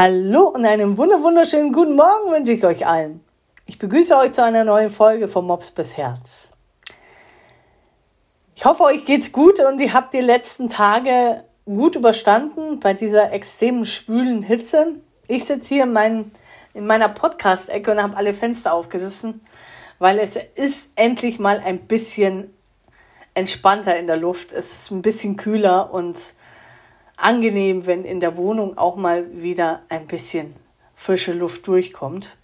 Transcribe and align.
Hallo 0.00 0.42
und 0.50 0.64
einen 0.64 0.96
wunderschönen 0.96 1.72
guten 1.72 1.96
Morgen 1.96 2.30
wünsche 2.30 2.52
ich 2.52 2.64
euch 2.64 2.86
allen. 2.86 3.20
Ich 3.66 3.80
begrüße 3.80 4.16
euch 4.16 4.30
zu 4.30 4.44
einer 4.44 4.62
neuen 4.62 4.90
Folge 4.90 5.26
vom 5.26 5.48
Mops 5.48 5.72
bis 5.72 5.96
Herz. 5.96 6.52
Ich 8.54 8.64
hoffe, 8.64 8.84
euch 8.84 9.04
geht's 9.04 9.32
gut 9.32 9.58
und 9.58 9.80
ihr 9.80 9.92
habt 9.92 10.14
die 10.14 10.20
letzten 10.20 10.68
Tage 10.68 11.42
gut 11.64 11.96
überstanden 11.96 12.78
bei 12.78 12.94
dieser 12.94 13.32
extremen 13.32 13.86
schwülen 13.86 14.42
Hitze. 14.42 14.94
Ich 15.26 15.46
sitze 15.46 15.74
hier 15.74 15.82
in, 15.82 15.92
mein, 15.92 16.30
in 16.74 16.86
meiner 16.86 17.08
Podcast-Ecke 17.08 17.90
und 17.90 18.00
habe 18.00 18.16
alle 18.16 18.34
Fenster 18.34 18.74
aufgerissen, 18.74 19.40
weil 19.98 20.20
es 20.20 20.38
ist 20.54 20.90
endlich 20.94 21.40
mal 21.40 21.58
ein 21.58 21.88
bisschen 21.88 22.54
entspannter 23.34 23.96
in 23.96 24.06
der 24.06 24.16
Luft. 24.16 24.52
Es 24.52 24.76
ist 24.76 24.92
ein 24.92 25.02
bisschen 25.02 25.36
kühler 25.36 25.92
und 25.92 26.16
angenehm, 27.18 27.86
wenn 27.86 28.04
in 28.04 28.20
der 28.20 28.36
Wohnung 28.36 28.78
auch 28.78 28.96
mal 28.96 29.42
wieder 29.42 29.82
ein 29.88 30.06
bisschen 30.06 30.54
frische 30.94 31.32
Luft 31.32 31.66
durchkommt. 31.66 32.36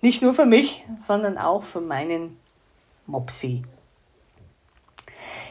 Nicht 0.00 0.22
nur 0.22 0.32
für 0.32 0.46
mich, 0.46 0.84
sondern 0.98 1.36
auch 1.36 1.62
für 1.62 1.80
meinen 1.80 2.38
Mopsi. 3.06 3.64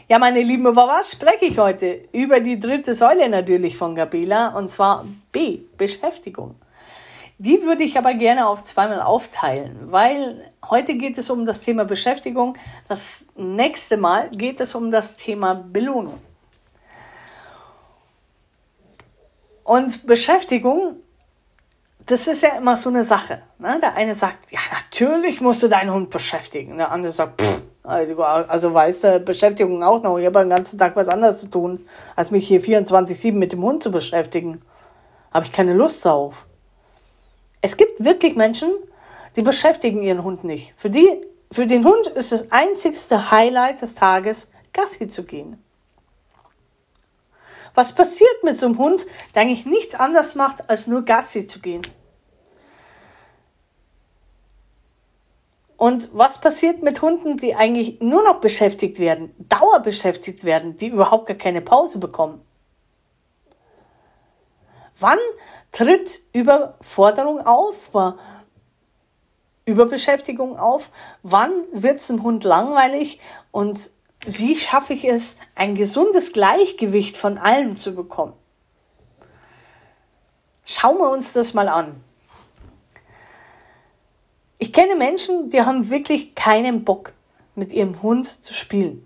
Ja, 0.07 0.17
meine 0.17 0.41
Lieben, 0.41 0.65
über 0.65 0.87
was 0.87 1.11
spreche 1.11 1.45
ich 1.45 1.59
heute? 1.59 2.01
Über 2.13 2.39
die 2.39 2.59
dritte 2.59 2.95
Säule 2.95 3.29
natürlich 3.29 3.77
von 3.77 3.93
Gabela, 3.93 4.57
und 4.57 4.71
zwar 4.71 5.05
B, 5.31 5.59
Beschäftigung. 5.77 6.55
Die 7.37 7.61
würde 7.61 7.83
ich 7.83 7.95
aber 7.95 8.15
gerne 8.15 8.47
auf 8.47 8.63
zweimal 8.63 9.01
aufteilen, 9.01 9.91
weil 9.91 10.51
heute 10.67 10.95
geht 10.95 11.17
es 11.19 11.29
um 11.29 11.45
das 11.45 11.61
Thema 11.61 11.85
Beschäftigung, 11.85 12.57
das 12.87 13.27
nächste 13.35 13.97
Mal 13.97 14.29
geht 14.31 14.59
es 14.59 14.73
um 14.73 14.89
das 14.89 15.15
Thema 15.15 15.53
Belohnung. 15.53 16.19
Und 19.69 20.07
Beschäftigung, 20.07 20.95
das 22.07 22.25
ist 22.25 22.41
ja 22.41 22.57
immer 22.57 22.75
so 22.75 22.89
eine 22.89 23.03
Sache. 23.03 23.43
Ne? 23.59 23.77
Der 23.79 23.93
eine 23.93 24.15
sagt, 24.15 24.51
ja, 24.51 24.57
natürlich 24.73 25.41
musst 25.41 25.61
du 25.61 25.67
deinen 25.67 25.93
Hund 25.93 26.09
beschäftigen. 26.09 26.79
Der 26.79 26.91
andere 26.91 27.11
sagt, 27.11 27.39
pff, 27.39 27.61
also, 27.83 28.23
also 28.23 28.73
weißt 28.73 29.03
du, 29.03 29.19
Beschäftigung 29.19 29.83
auch 29.83 30.01
noch. 30.01 30.17
Ich 30.17 30.25
habe 30.25 30.39
den 30.39 30.49
ganzen 30.49 30.79
Tag 30.79 30.95
was 30.95 31.07
anderes 31.07 31.41
zu 31.41 31.51
tun, 31.51 31.85
als 32.15 32.31
mich 32.31 32.47
hier 32.47 32.63
24-7 32.63 33.31
mit 33.33 33.51
dem 33.51 33.61
Hund 33.61 33.83
zu 33.83 33.91
beschäftigen. 33.91 34.59
Habe 35.31 35.45
ich 35.45 35.51
keine 35.51 35.75
Lust 35.75 36.03
drauf. 36.03 36.47
Es 37.61 37.77
gibt 37.77 38.03
wirklich 38.03 38.35
Menschen, 38.35 38.71
die 39.35 39.43
beschäftigen 39.43 40.01
ihren 40.01 40.23
Hund 40.23 40.43
nicht. 40.43 40.73
Für, 40.77 40.89
die, 40.89 41.21
für 41.51 41.67
den 41.67 41.85
Hund 41.85 42.07
ist 42.07 42.31
das 42.31 42.51
einzigste 42.51 43.29
Highlight 43.29 43.83
des 43.83 43.93
Tages, 43.93 44.49
Gassi 44.73 45.09
zu 45.09 45.25
gehen. 45.25 45.63
Was 47.73 47.93
passiert 47.93 48.43
mit 48.43 48.57
so 48.57 48.65
einem 48.65 48.77
Hund, 48.77 49.05
der 49.33 49.43
eigentlich 49.43 49.65
nichts 49.65 49.95
anderes 49.95 50.35
macht, 50.35 50.69
als 50.69 50.87
nur 50.87 51.03
Gassi 51.03 51.47
zu 51.47 51.59
gehen? 51.59 51.81
Und 55.77 56.09
was 56.11 56.41
passiert 56.41 56.83
mit 56.83 57.01
Hunden, 57.01 57.37
die 57.37 57.55
eigentlich 57.55 58.01
nur 58.01 58.21
noch 58.21 58.41
beschäftigt 58.41 58.99
werden, 58.99 59.33
dauerbeschäftigt 59.47 60.43
werden, 60.43 60.75
die 60.75 60.87
überhaupt 60.87 61.27
gar 61.27 61.37
keine 61.37 61.61
Pause 61.61 61.99
bekommen? 61.99 62.45
Wann 64.99 65.19
tritt 65.71 66.19
Überforderung 66.33 67.45
auf, 67.45 67.91
Überbeschäftigung 69.63 70.59
auf? 70.59 70.91
Wann 71.23 71.63
wird 71.71 72.01
es 72.01 72.07
dem 72.07 72.23
Hund 72.23 72.43
langweilig 72.43 73.21
und 73.51 73.91
wie 74.25 74.57
schaffe 74.57 74.93
ich 74.93 75.05
es, 75.05 75.37
ein 75.55 75.75
gesundes 75.75 76.33
Gleichgewicht 76.33 77.15
von 77.15 77.37
allem 77.37 77.77
zu 77.77 77.95
bekommen? 77.95 78.33
Schauen 80.65 80.97
wir 80.97 81.09
uns 81.09 81.33
das 81.33 81.53
mal 81.53 81.67
an. 81.67 82.03
Ich 84.57 84.73
kenne 84.73 84.95
Menschen, 84.95 85.49
die 85.49 85.61
haben 85.61 85.89
wirklich 85.89 86.35
keinen 86.35 86.83
Bock, 86.83 87.13
mit 87.55 87.71
ihrem 87.71 88.01
Hund 88.01 88.27
zu 88.27 88.53
spielen. 88.53 89.05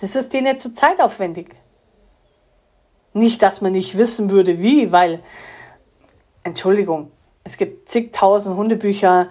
Das 0.00 0.14
ist 0.14 0.32
denen 0.32 0.58
zu 0.58 0.74
zeitaufwendig. 0.74 1.54
Nicht, 3.12 3.42
dass 3.42 3.60
man 3.60 3.72
nicht 3.72 3.96
wissen 3.96 4.30
würde, 4.30 4.60
wie, 4.60 4.92
weil, 4.92 5.22
Entschuldigung, 6.42 7.10
es 7.44 7.56
gibt 7.56 7.88
zigtausend 7.88 8.56
Hundebücher, 8.56 9.30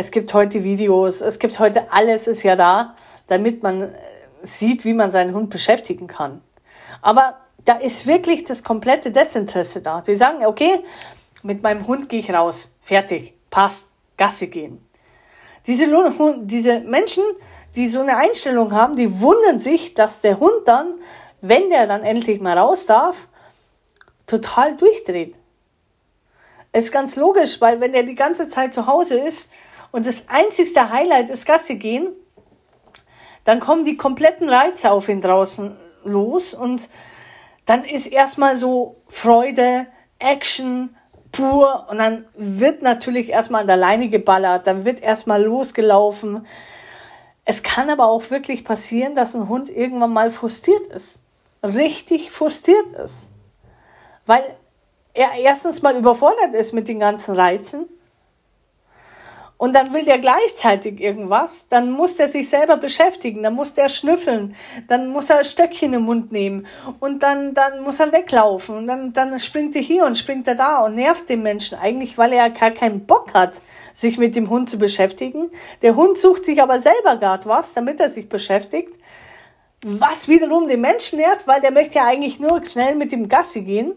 es 0.00 0.10
gibt 0.10 0.32
heute 0.32 0.64
Videos, 0.64 1.20
es 1.20 1.38
gibt 1.38 1.58
heute 1.58 1.92
alles 1.92 2.26
ist 2.26 2.42
ja 2.42 2.56
da, 2.56 2.94
damit 3.26 3.62
man 3.62 3.82
äh, 3.82 3.90
sieht, 4.42 4.86
wie 4.86 4.94
man 4.94 5.10
seinen 5.10 5.34
Hund 5.34 5.50
beschäftigen 5.50 6.06
kann. 6.06 6.40
Aber 7.02 7.36
da 7.66 7.74
ist 7.74 8.06
wirklich 8.06 8.44
das 8.44 8.64
komplette 8.64 9.10
Desinteresse 9.10 9.82
da. 9.82 10.00
Die 10.00 10.14
sagen, 10.14 10.46
okay, 10.46 10.82
mit 11.42 11.62
meinem 11.62 11.86
Hund 11.86 12.08
gehe 12.08 12.20
ich 12.20 12.32
raus, 12.32 12.74
fertig, 12.80 13.34
passt, 13.50 13.90
Gasse 14.16 14.46
gehen. 14.46 14.82
Diese, 15.66 15.86
diese 16.44 16.80
Menschen, 16.80 17.24
die 17.76 17.86
so 17.86 18.00
eine 18.00 18.16
Einstellung 18.16 18.72
haben, 18.72 18.96
die 18.96 19.20
wundern 19.20 19.60
sich, 19.60 19.92
dass 19.92 20.22
der 20.22 20.40
Hund 20.40 20.62
dann, 20.64 20.94
wenn 21.42 21.68
der 21.68 21.86
dann 21.86 22.04
endlich 22.04 22.40
mal 22.40 22.56
raus 22.56 22.86
darf, 22.86 23.28
total 24.26 24.76
durchdreht. 24.78 25.34
Ist 26.72 26.90
ganz 26.90 27.16
logisch, 27.16 27.60
weil 27.60 27.80
wenn 27.80 27.92
der 27.92 28.04
die 28.04 28.14
ganze 28.14 28.48
Zeit 28.48 28.72
zu 28.72 28.86
Hause 28.86 29.18
ist, 29.18 29.50
und 29.92 30.06
das 30.06 30.28
einzigste 30.28 30.90
Highlight 30.90 31.30
ist 31.30 31.46
Gasse 31.46 31.76
gehen, 31.76 32.08
dann 33.44 33.60
kommen 33.60 33.84
die 33.84 33.96
kompletten 33.96 34.48
Reize 34.48 34.90
auf 34.90 35.08
ihn 35.08 35.22
draußen 35.22 35.76
los 36.04 36.54
und 36.54 36.88
dann 37.66 37.84
ist 37.84 38.06
erstmal 38.06 38.56
so 38.56 38.96
Freude, 39.08 39.86
Action 40.18 40.94
pur 41.32 41.86
und 41.88 41.98
dann 41.98 42.26
wird 42.34 42.82
natürlich 42.82 43.30
erstmal 43.30 43.62
an 43.62 43.66
der 43.66 43.76
Leine 43.76 44.08
geballert, 44.08 44.66
dann 44.66 44.84
wird 44.84 45.00
erstmal 45.00 45.42
losgelaufen. 45.42 46.46
Es 47.44 47.62
kann 47.62 47.90
aber 47.90 48.06
auch 48.06 48.30
wirklich 48.30 48.64
passieren, 48.64 49.14
dass 49.14 49.34
ein 49.34 49.48
Hund 49.48 49.70
irgendwann 49.70 50.12
mal 50.12 50.30
frustriert 50.30 50.86
ist. 50.88 51.22
Richtig 51.62 52.30
frustriert 52.30 52.92
ist. 52.92 53.30
Weil 54.26 54.42
er 55.14 55.32
erstens 55.32 55.82
mal 55.82 55.96
überfordert 55.96 56.54
ist 56.54 56.72
mit 56.72 56.88
den 56.88 57.00
ganzen 57.00 57.34
Reizen 57.34 57.88
und 59.60 59.74
dann 59.74 59.92
will 59.92 60.06
der 60.06 60.18
gleichzeitig 60.18 61.02
irgendwas, 61.02 61.68
dann 61.68 61.90
muss 61.90 62.16
der 62.16 62.30
sich 62.30 62.48
selber 62.48 62.78
beschäftigen, 62.78 63.42
dann 63.42 63.52
muss 63.52 63.74
der 63.74 63.90
schnüffeln, 63.90 64.56
dann 64.88 65.10
muss 65.10 65.28
er 65.28 65.44
Stöckchen 65.44 65.92
im 65.92 66.04
Mund 66.04 66.32
nehmen 66.32 66.66
und 66.98 67.22
dann, 67.22 67.52
dann 67.52 67.82
muss 67.82 68.00
er 68.00 68.10
weglaufen 68.10 68.78
und 68.78 68.86
dann, 68.86 69.12
dann 69.12 69.38
springt 69.38 69.76
er 69.76 69.82
hier 69.82 70.06
und 70.06 70.16
springt 70.16 70.48
er 70.48 70.54
da 70.54 70.82
und 70.86 70.94
nervt 70.94 71.28
den 71.28 71.42
Menschen 71.42 71.76
eigentlich, 71.78 72.16
weil 72.16 72.32
er 72.32 72.48
gar 72.48 72.70
keinen 72.70 73.04
Bock 73.04 73.34
hat, 73.34 73.60
sich 73.92 74.16
mit 74.16 74.34
dem 74.34 74.48
Hund 74.48 74.70
zu 74.70 74.78
beschäftigen. 74.78 75.50
Der 75.82 75.94
Hund 75.94 76.16
sucht 76.16 76.46
sich 76.46 76.62
aber 76.62 76.80
selber 76.80 77.16
gerade 77.16 77.44
was, 77.44 77.74
damit 77.74 78.00
er 78.00 78.08
sich 78.08 78.30
beschäftigt, 78.30 78.94
was 79.84 80.26
wiederum 80.26 80.68
den 80.68 80.80
Menschen 80.80 81.18
nervt, 81.18 81.46
weil 81.46 81.60
der 81.60 81.70
möchte 81.70 81.96
ja 81.96 82.06
eigentlich 82.06 82.40
nur 82.40 82.64
schnell 82.64 82.94
mit 82.94 83.12
dem 83.12 83.28
Gassi 83.28 83.60
gehen 83.60 83.94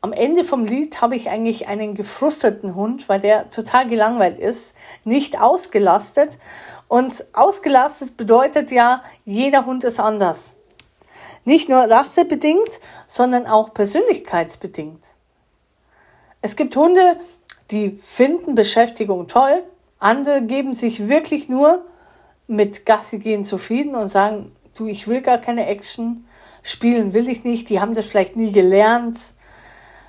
am 0.00 0.12
Ende 0.12 0.44
vom 0.44 0.64
Lied 0.64 1.00
habe 1.00 1.16
ich 1.16 1.28
eigentlich 1.28 1.66
einen 1.66 1.94
gefrusteten 1.94 2.74
Hund, 2.74 3.08
weil 3.08 3.20
der 3.20 3.48
total 3.50 3.88
gelangweilt 3.88 4.38
ist, 4.38 4.74
nicht 5.04 5.40
ausgelastet. 5.40 6.38
Und 6.86 7.24
ausgelastet 7.32 8.16
bedeutet 8.16 8.70
ja, 8.70 9.02
jeder 9.24 9.66
Hund 9.66 9.84
ist 9.84 10.00
anders. 10.00 10.56
Nicht 11.44 11.68
nur 11.68 11.78
rassebedingt, 11.78 12.80
sondern 13.06 13.46
auch 13.46 13.74
persönlichkeitsbedingt. 13.74 15.02
Es 16.40 16.54
gibt 16.54 16.76
Hunde, 16.76 17.18
die 17.70 17.90
finden 17.90 18.54
Beschäftigung 18.54 19.26
toll, 19.26 19.64
andere 19.98 20.42
geben 20.42 20.74
sich 20.74 21.08
wirklich 21.08 21.48
nur 21.48 21.84
mit 22.46 22.86
Gassi 22.86 23.18
gehen 23.18 23.44
zufrieden 23.44 23.96
und 23.96 24.08
sagen, 24.08 24.54
du, 24.76 24.86
ich 24.86 25.08
will 25.08 25.20
gar 25.20 25.38
keine 25.38 25.66
Action, 25.66 26.26
spielen 26.62 27.12
will 27.12 27.28
ich 27.28 27.42
nicht, 27.42 27.68
die 27.68 27.80
haben 27.80 27.94
das 27.94 28.06
vielleicht 28.06 28.36
nie 28.36 28.52
gelernt 28.52 29.34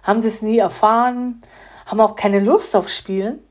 haben 0.09 0.23
das 0.23 0.41
nie 0.41 0.57
erfahren, 0.57 1.41
haben 1.85 2.01
auch 2.01 2.15
keine 2.15 2.39
Lust 2.39 2.75
auf 2.75 2.89
Spielen, 2.89 3.43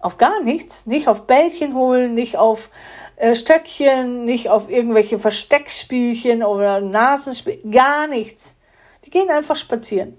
auf 0.00 0.18
gar 0.18 0.42
nichts, 0.42 0.86
nicht 0.86 1.08
auf 1.08 1.26
Bällchen 1.26 1.74
holen, 1.74 2.14
nicht 2.14 2.36
auf 2.36 2.70
äh, 3.16 3.36
Stöckchen, 3.36 4.24
nicht 4.24 4.50
auf 4.50 4.68
irgendwelche 4.68 5.18
Versteckspielchen 5.18 6.42
oder 6.42 6.80
Nasenspiel, 6.80 7.62
gar 7.70 8.08
nichts. 8.08 8.56
Die 9.04 9.10
gehen 9.10 9.30
einfach 9.30 9.56
spazieren. 9.56 10.18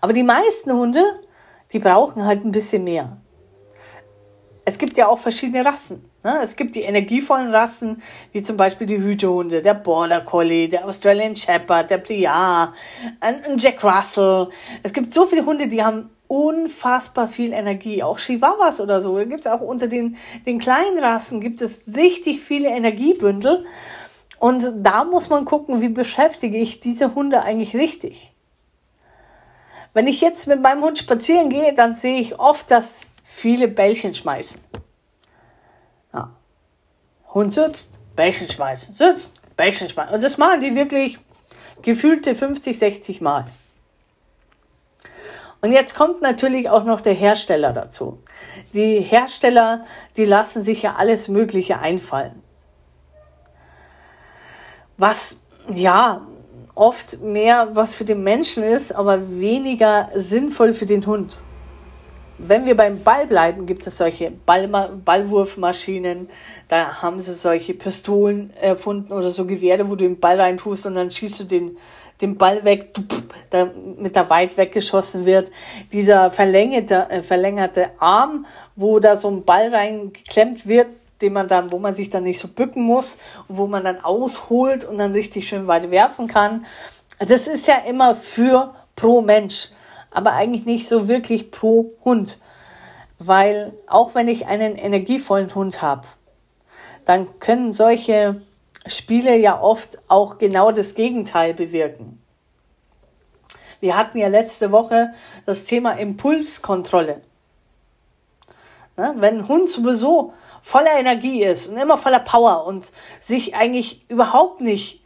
Aber 0.00 0.14
die 0.14 0.22
meisten 0.22 0.72
Hunde, 0.72 1.02
die 1.72 1.78
brauchen 1.78 2.24
halt 2.24 2.42
ein 2.44 2.52
bisschen 2.52 2.84
mehr. 2.84 3.18
Es 4.64 4.78
gibt 4.78 4.96
ja 4.96 5.08
auch 5.08 5.18
verschiedene 5.18 5.64
Rassen. 5.64 6.09
Es 6.22 6.54
gibt 6.54 6.74
die 6.74 6.82
energievollen 6.82 7.54
Rassen, 7.54 8.02
wie 8.32 8.42
zum 8.42 8.58
Beispiel 8.58 8.86
die 8.86 8.98
Hütehunde, 8.98 9.62
der 9.62 9.72
Border 9.72 10.20
Collie, 10.20 10.68
der 10.68 10.84
Australian 10.86 11.34
Shepherd, 11.34 11.90
der 11.90 11.98
Briar, 11.98 12.74
ein 13.20 13.56
Jack 13.56 13.82
Russell. 13.82 14.48
Es 14.82 14.92
gibt 14.92 15.14
so 15.14 15.24
viele 15.24 15.46
Hunde, 15.46 15.66
die 15.66 15.82
haben 15.82 16.10
unfassbar 16.28 17.26
viel 17.26 17.52
Energie. 17.52 18.02
Auch 18.02 18.18
Chihuahuas 18.18 18.80
oder 18.80 19.00
so. 19.00 19.16
Da 19.16 19.24
gibt 19.24 19.40
es 19.40 19.46
auch 19.46 19.62
unter 19.62 19.88
den, 19.88 20.16
den 20.44 20.58
kleinen 20.58 20.98
Rassen 20.98 21.40
gibt 21.40 21.62
es 21.62 21.96
richtig 21.96 22.40
viele 22.40 22.68
Energiebündel. 22.68 23.64
Und 24.38 24.72
da 24.76 25.04
muss 25.04 25.30
man 25.30 25.46
gucken, 25.46 25.80
wie 25.80 25.88
beschäftige 25.88 26.58
ich 26.58 26.80
diese 26.80 27.14
Hunde 27.14 27.42
eigentlich 27.42 27.74
richtig. 27.74 28.32
Wenn 29.92 30.06
ich 30.06 30.20
jetzt 30.20 30.46
mit 30.46 30.60
meinem 30.60 30.82
Hund 30.82 30.98
spazieren 30.98 31.48
gehe, 31.48 31.74
dann 31.74 31.94
sehe 31.94 32.20
ich 32.20 32.38
oft, 32.38 32.70
dass 32.70 33.08
viele 33.24 33.68
Bällchen 33.68 34.14
schmeißen. 34.14 34.60
Hund 37.32 37.52
sitzt, 37.54 37.98
Bällchen 38.16 38.48
schmeißen, 38.48 38.94
sitzt, 38.94 39.34
Bällchen 39.56 39.88
schmeißen. 39.88 40.14
Und 40.14 40.22
das 40.22 40.38
machen 40.38 40.60
die 40.60 40.74
wirklich 40.74 41.18
gefühlte 41.82 42.34
50, 42.34 42.78
60 42.78 43.20
Mal. 43.20 43.46
Und 45.62 45.72
jetzt 45.72 45.94
kommt 45.94 46.22
natürlich 46.22 46.70
auch 46.70 46.84
noch 46.84 47.00
der 47.00 47.12
Hersteller 47.12 47.72
dazu. 47.72 48.18
Die 48.72 49.00
Hersteller, 49.00 49.84
die 50.16 50.24
lassen 50.24 50.62
sich 50.62 50.82
ja 50.82 50.94
alles 50.96 51.28
Mögliche 51.28 51.78
einfallen. 51.78 52.42
Was, 54.96 55.36
ja, 55.68 56.26
oft 56.74 57.20
mehr 57.20 57.70
was 57.74 57.94
für 57.94 58.04
den 58.04 58.22
Menschen 58.22 58.62
ist, 58.62 58.92
aber 58.92 59.30
weniger 59.30 60.08
sinnvoll 60.14 60.72
für 60.72 60.86
den 60.86 61.06
Hund. 61.06 61.38
Wenn 62.42 62.64
wir 62.64 62.74
beim 62.74 63.02
Ball 63.02 63.26
bleiben, 63.26 63.66
gibt 63.66 63.86
es 63.86 63.98
solche 63.98 64.30
Ball 64.30 64.66
Ballwurfmaschinen. 64.66 66.30
Da 66.68 67.02
haben 67.02 67.20
sie 67.20 67.34
solche 67.34 67.74
Pistolen 67.74 68.50
erfunden 68.60 69.12
oder 69.12 69.30
so 69.30 69.44
Gewehre, 69.44 69.90
wo 69.90 69.94
du 69.94 70.04
den 70.04 70.18
Ball 70.18 70.40
reintust 70.40 70.86
und 70.86 70.94
dann 70.94 71.10
schießt 71.10 71.40
du 71.40 71.44
den, 71.44 71.76
den 72.22 72.38
Ball 72.38 72.64
weg, 72.64 72.94
damit 73.50 74.16
er 74.16 74.30
weit 74.30 74.56
weggeschossen 74.56 75.26
wird. 75.26 75.50
Dieser 75.92 76.30
verlängerte, 76.30 77.10
äh, 77.10 77.22
verlängerte 77.22 77.90
Arm, 77.98 78.46
wo 78.74 79.00
da 79.00 79.16
so 79.16 79.28
ein 79.28 79.44
Ball 79.44 79.74
reingeklemmt 79.74 80.66
wird, 80.66 80.88
den 81.20 81.34
man 81.34 81.46
dann, 81.46 81.70
wo 81.70 81.78
man 81.78 81.94
sich 81.94 82.08
dann 82.08 82.24
nicht 82.24 82.40
so 82.40 82.48
bücken 82.48 82.82
muss 82.82 83.18
wo 83.48 83.66
man 83.66 83.84
dann 83.84 84.02
ausholt 84.02 84.84
und 84.84 84.96
dann 84.96 85.12
richtig 85.12 85.46
schön 85.46 85.66
weit 85.66 85.90
werfen 85.90 86.26
kann. 86.26 86.64
Das 87.18 87.46
ist 87.46 87.66
ja 87.66 87.76
immer 87.86 88.14
für 88.14 88.74
pro 88.96 89.20
Mensch, 89.20 89.72
aber 90.10 90.32
eigentlich 90.32 90.66
nicht 90.66 90.88
so 90.88 91.08
wirklich 91.08 91.50
pro 91.50 91.92
Hund. 92.04 92.38
Weil 93.18 93.72
auch 93.86 94.14
wenn 94.14 94.28
ich 94.28 94.46
einen 94.46 94.76
energievollen 94.76 95.54
Hund 95.54 95.82
habe, 95.82 96.06
dann 97.04 97.38
können 97.38 97.72
solche 97.72 98.40
Spiele 98.86 99.36
ja 99.36 99.60
oft 99.60 99.98
auch 100.08 100.38
genau 100.38 100.72
das 100.72 100.94
Gegenteil 100.94 101.54
bewirken. 101.54 102.22
Wir 103.80 103.96
hatten 103.96 104.18
ja 104.18 104.28
letzte 104.28 104.72
Woche 104.72 105.12
das 105.46 105.64
Thema 105.64 105.92
Impulskontrolle. 105.92 107.22
Wenn 108.96 109.38
ein 109.38 109.48
Hund 109.48 109.68
sowieso 109.68 110.34
voller 110.60 110.98
Energie 110.98 111.42
ist 111.42 111.68
und 111.68 111.78
immer 111.78 111.96
voller 111.96 112.20
Power 112.20 112.66
und 112.66 112.92
sich 113.18 113.54
eigentlich 113.54 114.04
überhaupt 114.10 114.60
nicht 114.60 115.02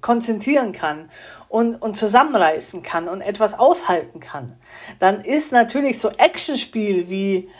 konzentrieren 0.00 0.72
kann 0.72 1.10
und, 1.52 1.74
und 1.82 1.98
zusammenreißen 1.98 2.82
kann 2.82 3.08
und 3.08 3.20
etwas 3.20 3.58
aushalten 3.58 4.20
kann, 4.20 4.56
dann 4.98 5.22
ist 5.22 5.52
natürlich 5.52 5.98
so 5.98 6.08
Actionspiel 6.08 7.10
wie 7.10 7.50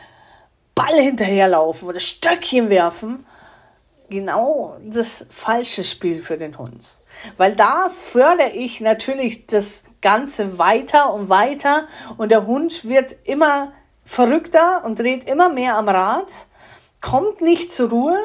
Ball 0.74 0.98
hinterherlaufen 0.98 1.88
oder 1.88 2.00
Stöckchen 2.00 2.70
werfen 2.70 3.26
genau 4.08 4.78
das 4.82 5.26
falsche 5.28 5.84
Spiel 5.84 6.22
für 6.22 6.38
den 6.38 6.56
Hund. 6.56 6.96
Weil 7.36 7.54
da 7.54 7.90
fördere 7.90 8.52
ich 8.52 8.80
natürlich 8.80 9.46
das 9.46 9.84
Ganze 10.00 10.56
weiter 10.56 11.12
und 11.12 11.28
weiter 11.28 11.86
und 12.16 12.30
der 12.30 12.46
Hund 12.46 12.86
wird 12.86 13.14
immer 13.24 13.72
verrückter 14.06 14.86
und 14.86 14.98
dreht 14.98 15.24
immer 15.24 15.50
mehr 15.50 15.76
am 15.76 15.90
Rad 15.90 16.32
kommt 17.02 17.42
nicht 17.42 17.70
zur 17.70 17.90
Ruhe. 17.90 18.16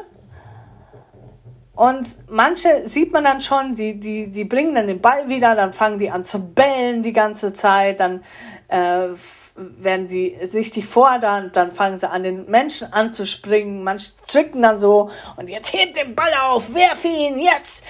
Und 1.77 2.07
manche 2.27 2.89
sieht 2.89 3.13
man 3.13 3.23
dann 3.23 3.39
schon, 3.39 3.75
die, 3.75 3.99
die, 3.99 4.31
die 4.31 4.45
bringen 4.45 4.73
dann 4.73 4.87
den 4.87 4.99
Ball 4.99 5.29
wieder, 5.29 5.53
dann 5.53 5.73
fangen 5.73 5.99
die 5.99 6.09
an 6.09 6.25
zu 6.25 6.39
bellen 6.39 7.03
die 7.03 7.13
ganze 7.13 7.53
Zeit, 7.53 7.99
dann 7.99 8.23
äh, 8.67 9.09
werden 9.55 10.07
sie 10.07 10.35
richtig 10.55 10.87
fordern, 10.87 11.51
dann 11.53 11.69
fangen 11.69 11.99
sie 11.99 12.09
an, 12.09 12.23
den 12.23 12.49
Menschen 12.49 12.91
anzuspringen, 12.91 13.83
manche 13.83 14.13
zwicken 14.25 14.63
dann 14.63 14.79
so 14.79 15.11
und 15.35 15.49
jetzt 15.49 15.71
hebt 15.71 15.97
den 15.97 16.15
Ball 16.15 16.31
auf, 16.47 16.73
werf 16.73 17.05
ihn, 17.05 17.37
jetzt! 17.37 17.83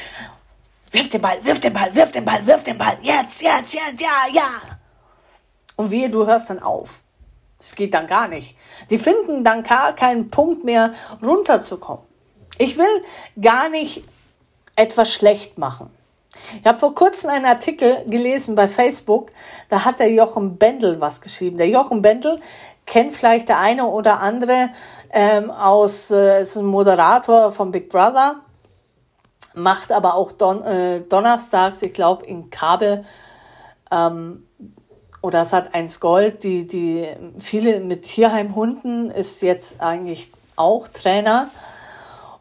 Wirf 0.91 1.07
den 1.07 1.21
Ball, 1.21 1.37
wirf 1.43 1.61
den 1.61 1.71
Ball, 1.71 1.95
wirf 1.95 2.11
den 2.11 2.25
Ball, 2.25 2.45
wirf 2.45 2.63
den 2.63 2.77
Ball, 2.77 2.97
jetzt, 3.01 3.41
jetzt, 3.41 3.73
jetzt, 3.73 4.01
ja, 4.01 4.27
ja! 4.33 4.49
Und 5.77 5.91
wehe, 5.91 6.09
du 6.09 6.25
hörst 6.25 6.49
dann 6.49 6.61
auf. 6.61 6.99
Das 7.57 7.73
geht 7.73 7.93
dann 7.93 8.05
gar 8.05 8.27
nicht. 8.27 8.57
Die 8.89 8.97
finden 8.97 9.45
dann 9.45 9.63
gar 9.63 9.95
keinen 9.95 10.29
Punkt 10.29 10.65
mehr 10.65 10.93
runterzukommen. 11.23 12.06
Ich 12.57 12.77
will 12.77 13.04
gar 13.42 13.69
nicht 13.69 14.04
etwas 14.75 15.12
schlecht 15.12 15.57
machen. 15.57 15.89
Ich 16.59 16.68
habe 16.68 16.77
vor 16.77 16.94
kurzem 16.94 17.30
einen 17.30 17.45
Artikel 17.45 18.04
gelesen 18.06 18.56
bei 18.56 18.68
Facebook, 18.68 19.31
da 19.69 19.86
hat 19.86 20.00
der 20.00 20.12
Jochen 20.12 20.57
Bendel 20.57 21.01
was 21.01 21.21
geschrieben. 21.21 21.57
Der 21.57 21.68
Jochen 21.68 22.01
Bendel 22.01 22.39
kennt 22.86 23.15
vielleicht 23.15 23.50
der 23.50 23.59
eine 23.59 23.86
oder 23.86 24.19
andere 24.19 24.69
ähm, 25.12 25.50
aus, 25.51 26.12
äh, 26.12 26.42
ist 26.42 26.56
ein 26.56 26.65
Moderator 26.65 27.51
von 27.51 27.71
Big 27.71 27.89
Brother, 27.89 28.42
macht 29.54 29.92
aber 29.92 30.15
auch 30.15 30.31
Don, 30.31 30.63
äh, 30.63 31.01
donnerstags, 31.01 31.81
ich 31.81 31.94
glaube, 31.94 32.25
in 32.25 32.50
Kabel 32.50 33.06
ähm, 33.92 34.48
oder 35.21 35.45
Sat 35.45 35.74
1 35.74 36.00
Gold, 36.00 36.44
die, 36.44 36.68
die 36.68 37.07
viele 37.39 37.80
mit 37.80 38.04
Tierheimhunden 38.04 39.12
ist 39.12 39.42
jetzt 39.42 39.81
eigentlich 39.81 40.31
auch 40.56 40.88
Trainer. 40.88 41.50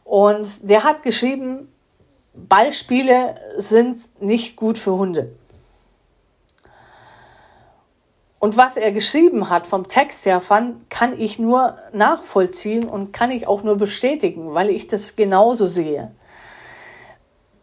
Und 0.06 0.70
der 0.70 0.85
hat 0.85 1.03
geschrieben, 1.03 1.69
Ballspiele 2.32 3.35
sind 3.56 3.99
nicht 4.23 4.55
gut 4.55 4.79
für 4.79 4.93
Hunde. 4.93 5.32
Und 8.38 8.56
was 8.56 8.76
er 8.76 8.93
geschrieben 8.93 9.50
hat 9.50 9.67
vom 9.67 9.88
Text 9.88 10.25
her, 10.25 10.41
fand, 10.41 10.88
kann 10.91 11.19
ich 11.19 11.41
nur 11.41 11.76
nachvollziehen 11.93 12.85
und 12.88 13.12
kann 13.12 13.32
ich 13.32 13.49
auch 13.49 13.64
nur 13.64 13.76
bestätigen, 13.76 14.55
weil 14.55 14.70
ich 14.70 14.87
das 14.87 15.17
genauso 15.17 15.67
sehe. 15.67 16.12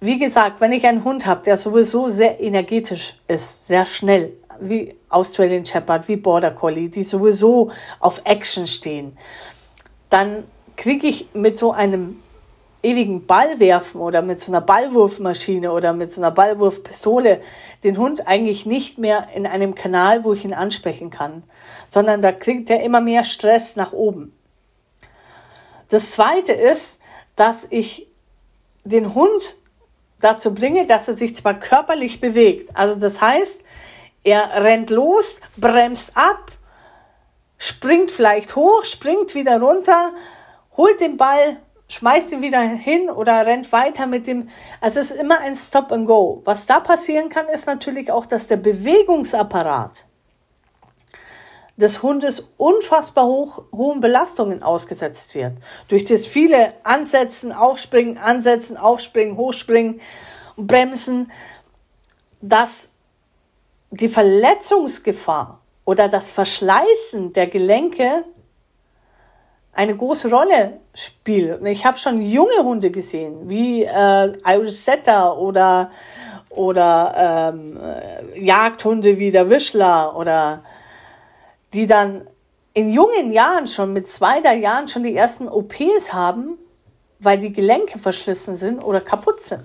Wie 0.01 0.19
gesagt, 0.19 0.59
wenn 0.59 0.73
ich 0.73 0.85
einen 0.85 1.05
Hund 1.05 1.25
habe, 1.25 1.43
der 1.43 1.57
sowieso 1.57 2.09
sehr 2.09 2.41
energetisch 2.41 3.15
ist, 3.29 3.67
sehr 3.67 3.85
schnell, 3.85 4.33
wie 4.59 4.97
Australian 5.07 5.65
Shepherd, 5.65 6.09
wie 6.09 6.17
Border 6.17 6.51
Collie, 6.51 6.89
die 6.89 7.05
sowieso 7.05 7.71
auf 8.01 8.19
Action 8.25 8.67
stehen, 8.67 9.17
dann 10.09 10.43
kriege 10.75 11.07
ich 11.07 11.27
mit 11.33 11.57
so 11.57 11.71
einem 11.71 12.22
ewigen 12.83 13.25
Ballwerfen 13.25 14.01
oder 14.01 14.21
mit 14.21 14.41
so 14.41 14.51
einer 14.51 14.61
Ballwurfmaschine 14.61 15.71
oder 15.71 15.93
mit 15.93 16.13
so 16.13 16.21
einer 16.21 16.31
Ballwurfpistole 16.31 17.41
den 17.83 17.97
Hund 17.97 18.27
eigentlich 18.27 18.65
nicht 18.65 18.97
mehr 18.97 19.29
in 19.33 19.47
einem 19.47 19.73
Kanal, 19.73 20.23
wo 20.25 20.33
ich 20.33 20.43
ihn 20.43 20.53
ansprechen 20.53 21.09
kann, 21.09 21.43
sondern 21.89 22.21
da 22.21 22.33
kriegt 22.33 22.69
er 22.69 22.83
immer 22.83 23.01
mehr 23.01 23.23
Stress 23.23 23.77
nach 23.77 23.93
oben. 23.93 24.37
Das 25.89 26.11
zweite 26.11 26.51
ist, 26.51 26.99
dass 27.35 27.65
ich 27.69 28.07
den 28.83 29.15
Hund 29.15 29.57
dazu 30.19 30.53
bringe, 30.53 30.85
dass 30.85 31.07
er 31.07 31.17
sich 31.17 31.35
zwar 31.35 31.59
körperlich 31.59 32.19
bewegt, 32.19 32.75
also 32.75 32.99
das 32.99 33.21
heißt, 33.21 33.63
er 34.25 34.63
rennt 34.63 34.89
los, 34.89 35.41
bremst 35.57 36.15
ab, 36.15 36.51
springt 37.57 38.11
vielleicht 38.11 38.55
hoch, 38.55 38.83
springt 38.85 39.35
wieder 39.35 39.59
runter, 39.61 40.11
holt 40.77 41.01
den 41.01 41.17
Ball, 41.17 41.57
schmeißt 41.93 42.31
ihn 42.31 42.41
wieder 42.41 42.61
hin 42.61 43.09
oder 43.09 43.45
rennt 43.45 43.71
weiter 43.71 44.07
mit 44.07 44.25
dem. 44.25 44.49
Also 44.81 44.99
es 44.99 45.11
ist 45.11 45.19
immer 45.19 45.39
ein 45.39 45.55
Stop 45.55 45.91
and 45.91 46.07
Go. 46.07 46.41
Was 46.43 46.65
da 46.65 46.79
passieren 46.79 47.29
kann, 47.29 47.47
ist 47.47 47.67
natürlich 47.67 48.11
auch, 48.11 48.25
dass 48.25 48.47
der 48.47 48.57
Bewegungsapparat 48.57 50.05
des 51.77 52.03
Hundes 52.03 52.51
unfassbar 52.57 53.25
hoch, 53.25 53.63
hohen 53.71 53.99
Belastungen 53.99 54.63
ausgesetzt 54.63 55.35
wird. 55.35 55.53
Durch 55.87 56.05
das 56.05 56.25
viele 56.25 56.73
Ansetzen, 56.83 57.51
Aufspringen, 57.51 58.17
Ansetzen, 58.17 58.77
Aufspringen, 58.77 59.37
Hochspringen, 59.37 60.01
Bremsen, 60.57 61.31
dass 62.41 62.91
die 63.91 64.07
Verletzungsgefahr 64.07 65.61
oder 65.85 66.09
das 66.09 66.29
Verschleißen 66.29 67.33
der 67.33 67.47
Gelenke 67.47 68.25
eine 69.73 69.95
große 69.95 70.29
Rolle 70.29 70.79
spielt. 70.93 71.59
Und 71.59 71.65
ich 71.65 71.85
habe 71.85 71.97
schon 71.97 72.21
junge 72.21 72.63
Hunde 72.63 72.91
gesehen, 72.91 73.49
wie 73.49 73.83
äh, 73.83 74.33
Irish 74.45 74.75
Setter 74.75 75.37
oder, 75.37 75.91
oder 76.49 77.51
ähm, 77.53 77.79
äh, 77.81 78.39
Jagdhunde 78.39 79.17
wie 79.17 79.31
der 79.31 79.49
Wischler 79.49 80.15
oder 80.15 80.63
die 81.73 81.87
dann 81.87 82.27
in 82.73 82.91
jungen 82.91 83.31
Jahren 83.31 83.67
schon, 83.67 83.93
mit 83.93 84.07
zwei, 84.09 84.41
drei 84.41 84.55
Jahren 84.55 84.87
schon 84.87 85.03
die 85.03 85.15
ersten 85.15 85.47
OPs 85.47 86.13
haben, 86.13 86.57
weil 87.19 87.39
die 87.39 87.53
Gelenke 87.53 87.99
verschlissen 87.99 88.55
sind 88.55 88.79
oder 88.79 89.01
kaputt 89.01 89.41
sind. 89.41 89.63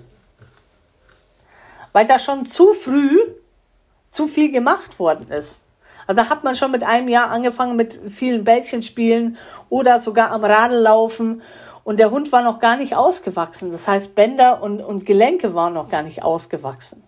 Weil 1.91 2.05
da 2.05 2.19
schon 2.19 2.45
zu 2.45 2.73
früh 2.73 3.17
zu 4.11 4.27
viel 4.27 4.51
gemacht 4.51 4.99
worden 4.99 5.29
ist. 5.29 5.68
Also 6.09 6.23
da 6.23 6.29
hat 6.31 6.43
man 6.43 6.55
schon 6.55 6.71
mit 6.71 6.83
einem 6.83 7.07
Jahr 7.07 7.29
angefangen 7.29 7.75
mit 7.75 7.99
vielen 8.09 8.43
Bällchen 8.43 8.81
spielen 8.81 9.37
oder 9.69 9.99
sogar 9.99 10.31
am 10.31 10.43
Radl 10.43 10.77
laufen. 10.77 11.43
und 11.83 11.99
der 11.99 12.09
Hund 12.09 12.31
war 12.31 12.41
noch 12.41 12.59
gar 12.59 12.77
nicht 12.77 12.95
ausgewachsen. 12.95 13.71
Das 13.71 13.87
heißt, 13.87 14.15
Bänder 14.15 14.63
und, 14.63 14.81
und 14.81 15.05
Gelenke 15.05 15.53
waren 15.53 15.75
noch 15.75 15.87
gar 15.87 16.01
nicht 16.01 16.23
ausgewachsen. 16.23 17.03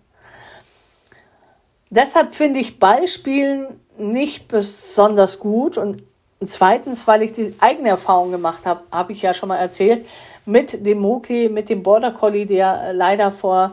Deshalb 1.90 2.36
finde 2.36 2.60
ich 2.60 2.78
Ballspielen 2.78 3.80
nicht 3.98 4.46
besonders 4.46 5.40
gut 5.40 5.78
und 5.78 6.04
zweitens, 6.44 7.08
weil 7.08 7.22
ich 7.22 7.32
die 7.32 7.56
eigene 7.58 7.88
Erfahrung 7.88 8.30
gemacht 8.30 8.66
habe, 8.66 8.84
habe 8.92 9.12
ich 9.14 9.22
ja 9.22 9.34
schon 9.34 9.48
mal 9.48 9.56
erzählt, 9.56 10.06
mit 10.46 10.86
dem 10.86 11.00
Mokli, 11.00 11.48
mit 11.48 11.70
dem 11.70 11.82
Border 11.82 12.12
Collie, 12.12 12.46
der 12.46 12.92
leider 12.92 13.32
vor 13.32 13.72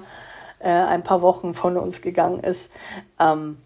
äh, 0.57 0.69
ein 0.69 1.03
paar 1.03 1.21
Wochen 1.21 1.53
von 1.53 1.77
uns 1.77 2.01
gegangen 2.01 2.39
ist. 2.39 2.71
Ähm, 3.19 3.57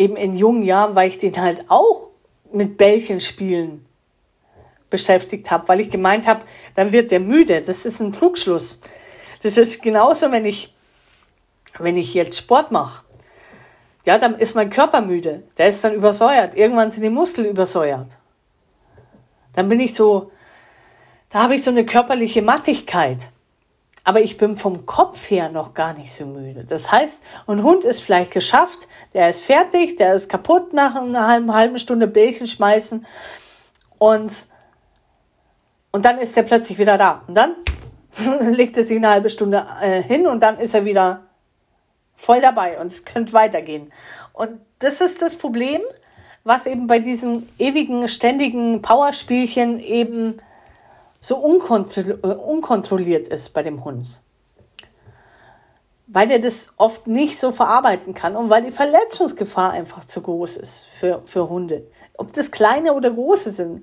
eben 0.00 0.16
in 0.16 0.34
jungen 0.34 0.62
Jahren, 0.62 0.96
weil 0.96 1.10
ich 1.10 1.18
den 1.18 1.40
halt 1.40 1.66
auch 1.68 2.08
mit 2.52 2.76
Bällchen 2.78 3.20
spielen 3.20 3.86
beschäftigt 4.88 5.50
habe, 5.50 5.68
weil 5.68 5.80
ich 5.80 5.90
gemeint 5.90 6.26
habe, 6.26 6.40
dann 6.74 6.90
wird 6.90 7.12
der 7.12 7.20
müde. 7.20 7.62
Das 7.62 7.86
ist 7.86 8.00
ein 8.00 8.10
Trugschluss. 8.10 8.80
Das 9.42 9.56
ist 9.56 9.82
genauso, 9.82 10.32
wenn 10.32 10.44
ich, 10.44 10.74
wenn 11.78 11.96
ich 11.96 12.14
jetzt 12.14 12.38
Sport 12.38 12.72
mache. 12.72 13.04
Ja, 14.06 14.18
dann 14.18 14.34
ist 14.34 14.56
mein 14.56 14.70
Körper 14.70 15.02
müde. 15.02 15.44
Der 15.58 15.68
ist 15.68 15.84
dann 15.84 15.94
übersäuert. 15.94 16.56
Irgendwann 16.56 16.90
sind 16.90 17.02
die 17.02 17.10
Muskeln 17.10 17.46
übersäuert. 17.46 18.16
Dann 19.52 19.68
bin 19.68 19.78
ich 19.78 19.94
so, 19.94 20.32
da 21.28 21.42
habe 21.44 21.54
ich 21.54 21.62
so 21.62 21.70
eine 21.70 21.84
körperliche 21.84 22.42
Mattigkeit. 22.42 23.30
Aber 24.10 24.22
ich 24.22 24.38
bin 24.38 24.56
vom 24.58 24.86
Kopf 24.86 25.30
her 25.30 25.50
noch 25.50 25.72
gar 25.72 25.92
nicht 25.92 26.12
so 26.12 26.26
müde. 26.26 26.64
Das 26.64 26.90
heißt, 26.90 27.22
ein 27.46 27.62
Hund 27.62 27.84
ist 27.84 28.00
vielleicht 28.00 28.32
geschafft, 28.32 28.88
der 29.14 29.30
ist 29.30 29.44
fertig, 29.44 29.94
der 29.98 30.14
ist 30.14 30.28
kaputt 30.28 30.72
nach 30.72 30.96
einer 30.96 31.28
halben, 31.28 31.54
halben 31.54 31.78
Stunde 31.78 32.08
Bällchen 32.08 32.48
schmeißen 32.48 33.06
und, 33.98 34.32
und 35.92 36.04
dann 36.04 36.18
ist 36.18 36.36
er 36.36 36.42
plötzlich 36.42 36.80
wieder 36.80 36.98
da. 36.98 37.22
Und 37.28 37.36
dann 37.36 37.54
legt 38.52 38.76
er 38.76 38.82
sich 38.82 38.96
eine 38.96 39.10
halbe 39.10 39.30
Stunde 39.30 39.64
äh, 39.80 40.02
hin 40.02 40.26
und 40.26 40.42
dann 40.42 40.58
ist 40.58 40.74
er 40.74 40.84
wieder 40.84 41.22
voll 42.16 42.40
dabei 42.40 42.80
und 42.80 42.88
es 42.88 43.04
könnte 43.04 43.32
weitergehen. 43.32 43.92
Und 44.32 44.60
das 44.80 45.00
ist 45.00 45.22
das 45.22 45.36
Problem, 45.36 45.82
was 46.42 46.66
eben 46.66 46.88
bei 46.88 46.98
diesen 46.98 47.48
ewigen, 47.60 48.08
ständigen 48.08 48.82
Powerspielchen 48.82 49.78
eben 49.78 50.42
so 51.20 51.36
unkontrolliert 51.36 53.28
ist 53.28 53.50
bei 53.50 53.62
dem 53.62 53.84
Hund. 53.84 54.20
Weil 56.06 56.30
er 56.30 56.38
das 56.38 56.70
oft 56.76 57.06
nicht 57.06 57.38
so 57.38 57.52
verarbeiten 57.52 58.14
kann 58.14 58.34
und 58.34 58.50
weil 58.50 58.64
die 58.64 58.70
Verletzungsgefahr 58.70 59.72
einfach 59.72 60.04
zu 60.04 60.22
groß 60.22 60.56
ist 60.56 60.84
für, 60.84 61.22
für 61.24 61.48
Hunde. 61.48 61.86
Ob 62.16 62.32
das 62.32 62.50
kleine 62.50 62.94
oder 62.94 63.10
große 63.10 63.50
sind. 63.50 63.82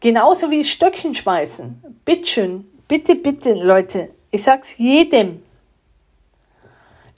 Genauso 0.00 0.50
wie 0.50 0.64
Stöckchen 0.64 1.14
schmeißen. 1.14 2.00
Bittschön, 2.04 2.70
bitte, 2.86 3.16
bitte, 3.16 3.54
Leute, 3.54 4.10
ich 4.30 4.42
sag's 4.42 4.76
jedem. 4.76 5.42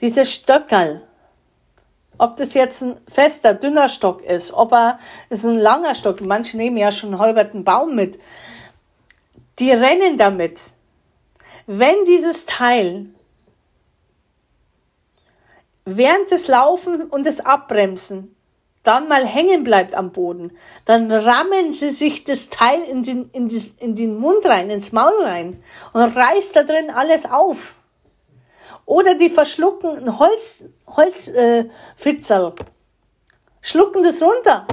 Diese 0.01 0.25
Stöckerl, 0.25 1.08
ob 2.19 2.37
das 2.37 2.55
jetzt 2.55 2.83
ein 2.83 3.01
fester, 3.09 3.55
dünner 3.55 3.89
Stock 3.89 4.23
ist, 4.23 4.53
ob 4.53 4.73
er 4.73 4.99
ist 5.31 5.45
ein 5.45 5.57
langer 5.59 5.95
Stock, 5.95 6.21
manche 6.21 6.57
nehmen 6.57 6.77
ja 6.77 6.93
schon 6.93 7.11
einen 7.11 7.21
halberten 7.21 7.65
Baum 7.65 7.95
mit. 7.95 8.19
Die 9.59 9.73
rennen 9.73 10.19
damit. 10.19 10.59
Wenn 11.67 12.05
dieses 12.07 12.47
Teil 12.47 13.07
während 15.85 16.31
des 16.31 16.49
Laufen 16.49 17.03
und 17.05 17.25
des 17.25 17.41
Abbremsen 17.41 18.35
dann 18.83 19.09
mal 19.09 19.27
hängen 19.27 19.65
bleibt 19.65 19.95
am 19.95 20.13
Boden, 20.13 20.53
dann 20.87 21.13
rammen 21.13 21.73
sie 21.73 21.91
sich 21.91 22.25
das 22.25 22.49
Teil 22.49 22.83
in 22.83 23.03
den, 23.03 23.29
in, 23.33 23.49
das, 23.49 23.73
in 23.79 23.97
den 23.97 24.19
Mund 24.19 24.47
rein, 24.47 24.71
ins 24.71 24.93
Maul 24.93 25.13
rein 25.25 25.63
und 25.93 26.17
reißt 26.17 26.57
da 26.57 26.63
drin 26.63 26.91
alles 26.91 27.27
auf. 27.27 27.78
Oder 28.89 29.17
die 29.17 29.29
verschlucken 29.29 29.99
ein 29.99 30.19
Holz, 30.19 30.65
Holzfitzel, 30.87 32.55
äh, 32.57 32.65
schlucken 33.61 34.03
das 34.03 34.23
runter. 34.23 34.67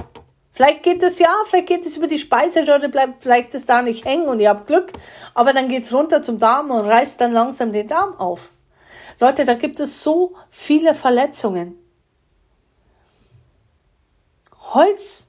Vielleicht 0.52 0.84
geht 0.84 1.02
das 1.02 1.18
ja, 1.18 1.28
vielleicht 1.46 1.66
geht 1.66 1.84
es 1.84 1.98
über 1.98 2.06
die 2.06 2.18
Speiseröhre, 2.18 2.88
bleibt 2.88 3.22
vielleicht 3.22 3.52
das 3.52 3.66
da 3.66 3.82
nicht 3.82 4.06
hängen 4.06 4.26
und 4.26 4.40
ihr 4.40 4.48
habt 4.48 4.68
Glück, 4.68 4.90
aber 5.34 5.52
dann 5.52 5.68
geht's 5.68 5.92
runter 5.92 6.22
zum 6.22 6.38
Darm 6.38 6.70
und 6.70 6.86
reißt 6.86 7.20
dann 7.20 7.32
langsam 7.32 7.72
den 7.72 7.88
Darm 7.88 8.18
auf. 8.18 8.48
Leute, 9.20 9.44
da 9.44 9.52
gibt 9.52 9.80
es 9.80 10.02
so 10.02 10.34
viele 10.48 10.94
Verletzungen. 10.94 11.78
Holz, 14.72 15.28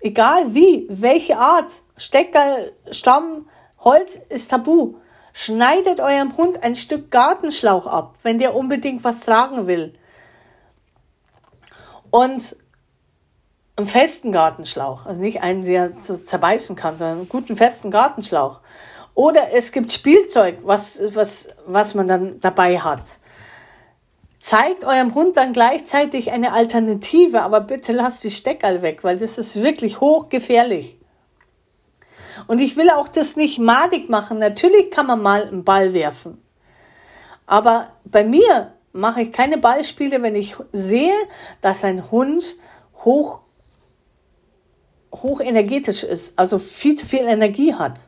egal 0.00 0.52
wie, 0.56 0.88
welche 0.90 1.38
Art, 1.38 1.70
Stecker, 1.96 2.72
Stamm, 2.90 3.48
Holz 3.78 4.16
ist 4.28 4.50
tabu. 4.50 4.96
Schneidet 5.32 6.00
eurem 6.00 6.36
Hund 6.36 6.62
ein 6.62 6.74
Stück 6.74 7.10
Gartenschlauch 7.10 7.86
ab, 7.86 8.16
wenn 8.22 8.38
der 8.38 8.54
unbedingt 8.54 9.02
was 9.04 9.20
tragen 9.20 9.66
will. 9.66 9.92
Und 12.10 12.56
einen 13.76 13.86
festen 13.86 14.32
Gartenschlauch, 14.32 15.06
also 15.06 15.20
nicht 15.20 15.42
einen, 15.42 15.64
der 15.64 15.98
zerbeißen 15.98 16.76
kann, 16.76 16.98
sondern 16.98 17.18
einen 17.20 17.28
guten 17.28 17.56
festen 17.56 17.90
Gartenschlauch. 17.90 18.60
Oder 19.14 19.52
es 19.52 19.72
gibt 19.72 19.92
Spielzeug, 19.92 20.58
was, 20.62 21.00
was, 21.14 21.48
was 21.66 21.94
man 21.94 22.08
dann 22.08 22.40
dabei 22.40 22.78
hat. 22.78 23.02
Zeigt 24.38 24.84
eurem 24.84 25.14
Hund 25.14 25.36
dann 25.36 25.52
gleichzeitig 25.52 26.32
eine 26.32 26.52
Alternative, 26.52 27.42
aber 27.42 27.60
bitte 27.60 27.92
lasst 27.92 28.24
die 28.24 28.30
Steckerl 28.30 28.82
weg, 28.82 29.04
weil 29.04 29.18
das 29.18 29.38
ist 29.38 29.56
wirklich 29.56 30.00
hochgefährlich. 30.00 30.98
Und 32.46 32.60
ich 32.60 32.76
will 32.76 32.90
auch 32.90 33.08
das 33.08 33.36
nicht 33.36 33.58
madig 33.58 34.08
machen. 34.08 34.38
Natürlich 34.38 34.90
kann 34.90 35.06
man 35.06 35.22
mal 35.22 35.42
einen 35.46 35.64
Ball 35.64 35.94
werfen. 35.94 36.42
Aber 37.46 37.88
bei 38.04 38.24
mir 38.24 38.72
mache 38.92 39.22
ich 39.22 39.32
keine 39.32 39.58
Ballspiele, 39.58 40.22
wenn 40.22 40.34
ich 40.34 40.56
sehe, 40.72 41.14
dass 41.60 41.84
ein 41.84 42.10
Hund 42.10 42.56
hoch, 43.04 43.40
hoch 45.14 45.40
energetisch 45.40 46.04
ist, 46.04 46.38
also 46.38 46.58
viel 46.58 46.94
zu 46.94 47.06
viel 47.06 47.20
Energie 47.20 47.74
hat 47.74 47.98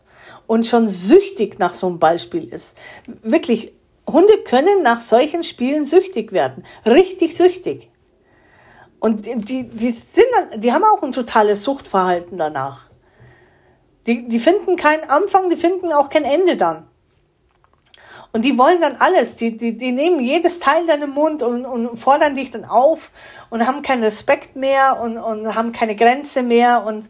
und 0.47 0.66
schon 0.66 0.88
süchtig 0.88 1.59
nach 1.59 1.75
so 1.75 1.87
einem 1.87 1.99
Ballspiel 1.99 2.45
ist. 2.45 2.76
Wirklich, 3.23 3.73
Hunde 4.11 4.38
können 4.45 4.83
nach 4.83 5.00
solchen 5.00 5.43
Spielen 5.43 5.85
süchtig 5.85 6.33
werden. 6.33 6.64
Richtig 6.85 7.37
süchtig. 7.37 7.90
Und 9.00 9.26
die, 9.26 9.69
die, 9.69 9.90
sind 9.90 10.26
dann, 10.35 10.61
die 10.61 10.73
haben 10.73 10.85
auch 10.85 11.02
ein 11.02 11.12
totales 11.12 11.64
Suchtverhalten 11.64 12.38
danach. 12.38 12.88
Die, 14.06 14.28
die 14.28 14.38
finden 14.38 14.76
keinen 14.76 15.08
Anfang, 15.08 15.50
die 15.50 15.56
finden 15.56 15.92
auch 15.92 16.11
kein 16.11 16.25
Ende 16.25 16.56
dann. 16.56 16.87
Und 18.32 18.44
die 18.44 18.58
wollen 18.58 18.80
dann 18.80 18.96
alles. 18.99 19.37
Die, 19.37 19.56
die, 19.56 19.76
die 19.76 19.92
nehmen 19.92 20.18
jedes 20.18 20.58
Teil 20.58 20.87
dann 20.87 21.02
im 21.02 21.11
Mund 21.11 21.42
und, 21.44 21.64
und 21.64 21.96
fordern 21.96 22.34
dich 22.34 22.50
dann 22.50 22.64
auf 22.64 23.12
und 23.49 23.64
haben 23.64 23.82
keinen 23.82 24.02
Respekt 24.02 24.56
mehr 24.56 25.00
und, 25.00 25.16
und 25.18 25.54
haben 25.54 25.70
keine 25.70 25.94
Grenze 25.94 26.42
mehr. 26.42 26.84
Und 26.84 27.08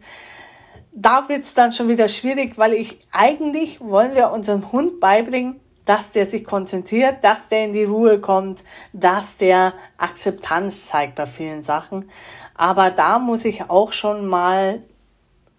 da 0.91 1.27
wird's 1.27 1.55
dann 1.55 1.73
schon 1.73 1.87
wieder 1.87 2.07
schwierig, 2.07 2.59
weil 2.59 2.73
ich 2.73 2.99
eigentlich 3.11 3.81
wollen 3.81 4.13
wir 4.13 4.29
unserem 4.29 4.71
Hund 4.71 4.99
beibringen, 4.99 5.59
dass 5.85 6.11
der 6.11 6.27
sich 6.27 6.45
konzentriert, 6.45 7.23
dass 7.23 7.47
der 7.47 7.65
in 7.65 7.73
die 7.73 7.83
Ruhe 7.85 8.19
kommt, 8.19 8.63
dass 8.93 9.37
der 9.37 9.73
Akzeptanz 9.97 10.85
zeigt 10.85 11.15
bei 11.15 11.25
vielen 11.25 11.63
Sachen. 11.63 12.09
Aber 12.53 12.91
da 12.91 13.17
muss 13.17 13.45
ich 13.45 13.69
auch 13.69 13.93
schon 13.93 14.27
mal 14.27 14.83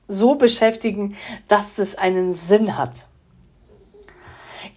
so 0.09 0.35
beschäftigen, 0.35 1.17
dass 1.49 1.75
das 1.75 1.97
einen 1.97 2.33
Sinn 2.33 2.77
hat. 2.77 3.07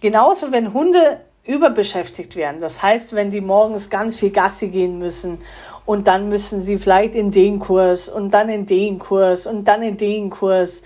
Genauso, 0.00 0.52
wenn 0.52 0.72
Hunde 0.72 1.20
überbeschäftigt 1.44 2.36
werden. 2.36 2.60
Das 2.60 2.82
heißt, 2.82 3.14
wenn 3.14 3.30
die 3.30 3.40
morgens 3.40 3.90
ganz 3.90 4.16
viel 4.16 4.30
Gassi 4.30 4.68
gehen 4.68 4.98
müssen 4.98 5.38
und 5.86 6.06
dann 6.06 6.28
müssen 6.28 6.62
sie 6.62 6.78
vielleicht 6.78 7.14
in 7.14 7.30
den 7.30 7.58
Kurs 7.58 8.08
und 8.08 8.32
dann 8.32 8.48
in 8.50 8.66
den 8.66 8.98
Kurs 8.98 9.46
und 9.46 9.64
dann 9.66 9.82
in 9.82 9.96
den 9.96 10.30
Kurs, 10.30 10.82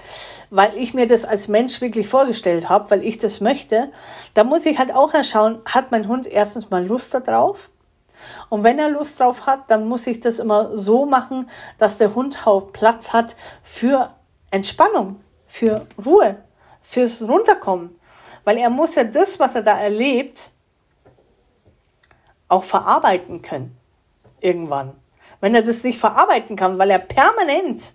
weil 0.50 0.76
ich 0.76 0.94
mir 0.94 1.06
das 1.06 1.24
als 1.24 1.48
Mensch 1.48 1.80
wirklich 1.80 2.06
vorgestellt 2.06 2.68
habe, 2.68 2.90
weil 2.90 3.04
ich 3.04 3.18
das 3.18 3.40
möchte, 3.40 3.90
da 4.34 4.44
muss 4.44 4.64
ich 4.64 4.78
halt 4.78 4.94
auch 4.94 5.12
erschauen, 5.12 5.60
hat 5.66 5.90
mein 5.90 6.08
Hund 6.08 6.26
erstens 6.26 6.70
mal 6.70 6.86
Lust 6.86 7.12
darauf? 7.14 7.70
Und 8.48 8.62
wenn 8.64 8.78
er 8.78 8.88
Lust 8.88 9.20
drauf 9.20 9.46
hat, 9.46 9.70
dann 9.70 9.86
muss 9.86 10.06
ich 10.06 10.20
das 10.20 10.38
immer 10.38 10.76
so 10.76 11.04
machen, 11.04 11.50
dass 11.78 11.98
der 11.98 12.14
Hund 12.14 12.46
auch 12.46 12.72
Platz 12.72 13.12
hat 13.12 13.36
für 13.62 14.14
Entspannung, 14.54 15.20
für 15.46 15.86
Ruhe, 16.04 16.42
fürs 16.80 17.22
Runterkommen. 17.22 17.98
Weil 18.44 18.58
er 18.58 18.70
muss 18.70 18.94
ja 18.94 19.04
das, 19.04 19.40
was 19.40 19.54
er 19.54 19.62
da 19.62 19.78
erlebt, 19.78 20.50
auch 22.48 22.62
verarbeiten 22.62 23.42
können. 23.42 23.76
Irgendwann. 24.40 24.92
Wenn 25.40 25.54
er 25.54 25.62
das 25.62 25.82
nicht 25.82 25.98
verarbeiten 25.98 26.56
kann, 26.56 26.78
weil 26.78 26.90
er 26.90 26.98
permanent 26.98 27.94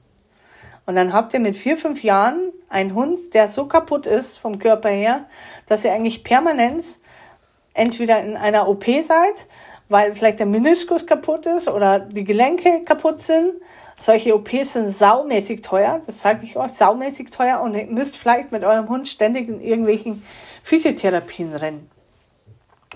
Und 0.88 0.96
dann 0.96 1.13
habt 1.13 1.32
ihr 1.36 1.39
mit 1.39 1.56
vier, 1.56 1.77
fünf 1.77 2.01
Jahren 2.01 2.51
einen 2.70 2.96
Hund, 2.96 3.36
der 3.36 3.50
so 3.50 3.68
kaputt 3.68 4.08
ist 4.08 4.38
vom 4.38 4.58
Körper 4.58 4.89
her, 4.89 5.27
dass 5.68 5.86
ihr 5.86 5.94
eigentlich 5.94 6.24
permanent 6.24 6.84
entweder 7.75 8.20
in 8.24 8.36
einer 8.36 8.68
OP 8.68 8.86
seid, 8.86 9.46
weil 9.89 10.16
vielleicht 10.16 10.39
der 10.39 10.48
Meniskus 10.48 11.06
kaputt 11.06 11.46
ist 11.46 11.68
oder 11.68 12.00
die 12.00 12.24
Gelenke 12.24 12.84
kaputt 12.84 13.22
sind. 13.22 13.62
Solche 13.96 14.34
OPs 14.34 14.74
sind 14.74 14.89
saumäßig 14.89 15.62
teuer, 15.62 16.01
das 16.04 16.22
sage 16.22 16.46
ich 16.46 16.58
euch, 16.58 16.72
saumäßig 16.72 17.30
teuer 17.30 17.62
und 17.62 17.75
ihr 17.75 17.86
müsst 17.86 18.18
vielleicht 18.18 18.51
mit 18.51 18.63
eurem 18.63 18.89
Hund 18.89 19.08
ständig 19.08 19.50
in 19.50 19.62
irgendwelchen 19.62 20.24
Physiotherapien 20.63 21.54
rennen. 21.54 21.92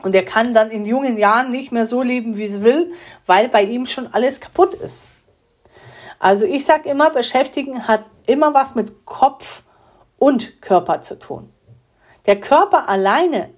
Und 0.03 0.15
er 0.15 0.25
kann 0.25 0.53
dann 0.53 0.71
in 0.71 0.85
jungen 0.85 1.17
Jahren 1.17 1.51
nicht 1.51 1.71
mehr 1.71 1.85
so 1.85 2.01
leben, 2.01 2.37
wie 2.37 2.45
es 2.45 2.63
will, 2.63 2.93
weil 3.25 3.49
bei 3.49 3.63
ihm 3.63 3.85
schon 3.85 4.07
alles 4.13 4.39
kaputt 4.39 4.73
ist. 4.73 5.09
Also 6.19 6.45
ich 6.45 6.65
sage 6.65 6.89
immer, 6.89 7.09
beschäftigen 7.09 7.87
hat 7.87 8.03
immer 8.27 8.53
was 8.53 8.75
mit 8.75 9.05
Kopf 9.05 9.63
und 10.17 10.61
Körper 10.61 11.01
zu 11.01 11.17
tun. 11.17 11.51
Der 12.27 12.39
Körper 12.39 12.87
alleine 12.87 13.49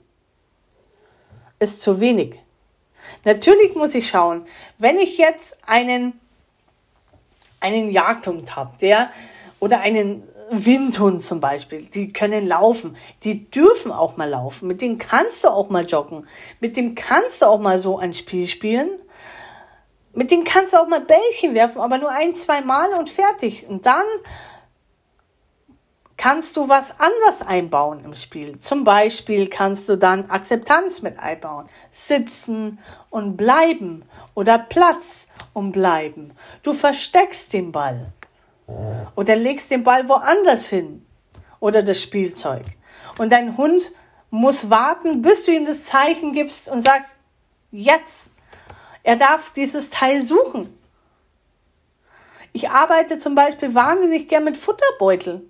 ist 1.60 1.82
zu 1.82 2.00
wenig. 2.00 2.40
Natürlich 3.26 3.76
muss 3.76 3.96
ich 3.96 4.08
schauen, 4.08 4.46
wenn 4.78 4.98
ich 4.98 5.18
jetzt 5.18 5.60
einen, 5.68 6.20
einen 7.60 7.92
Jagdhund 7.92 8.56
habe, 8.56 8.78
der 8.80 9.10
oder 9.60 9.82
einen 9.82 10.24
Windhund 10.52 11.22
zum 11.22 11.40
Beispiel, 11.40 11.86
die 11.86 12.14
können 12.14 12.48
laufen, 12.48 12.96
die 13.24 13.50
dürfen 13.50 13.92
auch 13.92 14.18
mal 14.18 14.30
laufen, 14.30 14.68
mit 14.68 14.82
denen 14.82 14.98
kannst 14.98 15.44
du 15.44 15.50
auch 15.50 15.70
mal 15.70 15.86
joggen, 15.86 16.28
mit 16.60 16.78
dem 16.78 16.96
kannst 16.96 17.42
du 17.42 17.46
auch 17.46 17.60
mal 17.60 17.80
so 17.80 17.98
ein 17.98 18.14
Spiel 18.14 18.48
spielen 18.48 18.90
mit 20.14 20.30
denen 20.30 20.44
kannst 20.44 20.74
du 20.74 20.78
auch 20.78 20.88
mal 20.88 21.02
Bällchen 21.02 21.56
werfen, 21.56 21.82
aber 21.82 21.98
nur 21.98 22.12
ein, 22.12 22.36
zwei 22.36 22.62
Mal 22.62 22.94
und 22.94 23.10
fertig. 23.10 23.68
Und 23.68 23.86
dann 23.86 24.06
kannst 26.18 26.56
du 26.56 26.70
was 26.70 27.00
anders 27.00 27.42
einbauen 27.42 28.00
im 28.06 28.14
Spiel. 28.14 28.60
Zum 28.60 28.84
Beispiel 28.84 29.50
kannst 29.50 29.90
du 29.90 29.98
dann 29.98 30.30
Akzeptanz 30.30 31.02
mit 31.02 31.18
einbauen. 31.20 31.66
Sitzen 31.92 32.80
und 33.10 33.36
bleiben 33.38 34.06
oder 34.36 34.60
Platz 34.60 35.28
und 35.54 35.72
bleiben. 35.72 36.34
Du 36.62 36.74
versteckst 36.74 37.52
den 37.54 37.72
Ball 37.72 38.14
oder 39.16 39.36
legst 39.36 39.72
den 39.72 39.84
Ball 39.84 40.08
woanders 40.08 40.68
hin 40.68 41.06
oder 41.60 41.84
das 41.84 42.02
Spielzeug. 42.02 42.64
Und 43.18 43.32
dein 43.32 43.58
Hund 43.58 43.92
muss 44.30 44.70
warten, 44.70 45.22
bis 45.22 45.46
du 45.46 45.52
ihm 45.52 45.66
das 45.66 45.86
Zeichen 45.86 46.32
gibst 46.32 46.70
und 46.70 46.82
sagst, 46.82 47.12
jetzt 47.72 48.34
er 49.04 49.18
darf 49.18 49.52
dieses 49.52 49.90
Teil 49.90 50.22
suchen. 50.22 50.78
Ich 52.54 52.70
arbeite 52.70 53.18
zum 53.18 53.36
Beispiel 53.36 53.76
wahnsinnig 53.76 54.30
gern 54.30 54.46
mit 54.46 54.58
Futterbeuteln. 54.58 55.50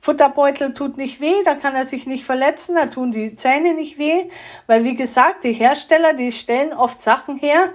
Futterbeutel 0.00 0.74
tut 0.74 0.96
nicht 0.96 1.20
weh, 1.20 1.42
da 1.44 1.56
kann 1.56 1.74
er 1.74 1.84
sich 1.84 2.06
nicht 2.06 2.24
verletzen, 2.24 2.76
da 2.76 2.86
tun 2.86 3.10
die 3.10 3.34
Zähne 3.34 3.74
nicht 3.74 3.98
weh, 3.98 4.30
weil 4.68 4.84
wie 4.84 4.94
gesagt, 4.94 5.42
die 5.42 5.52
Hersteller, 5.52 6.12
die 6.12 6.30
stellen 6.30 6.72
oft 6.72 7.02
Sachen 7.02 7.36
her, 7.36 7.72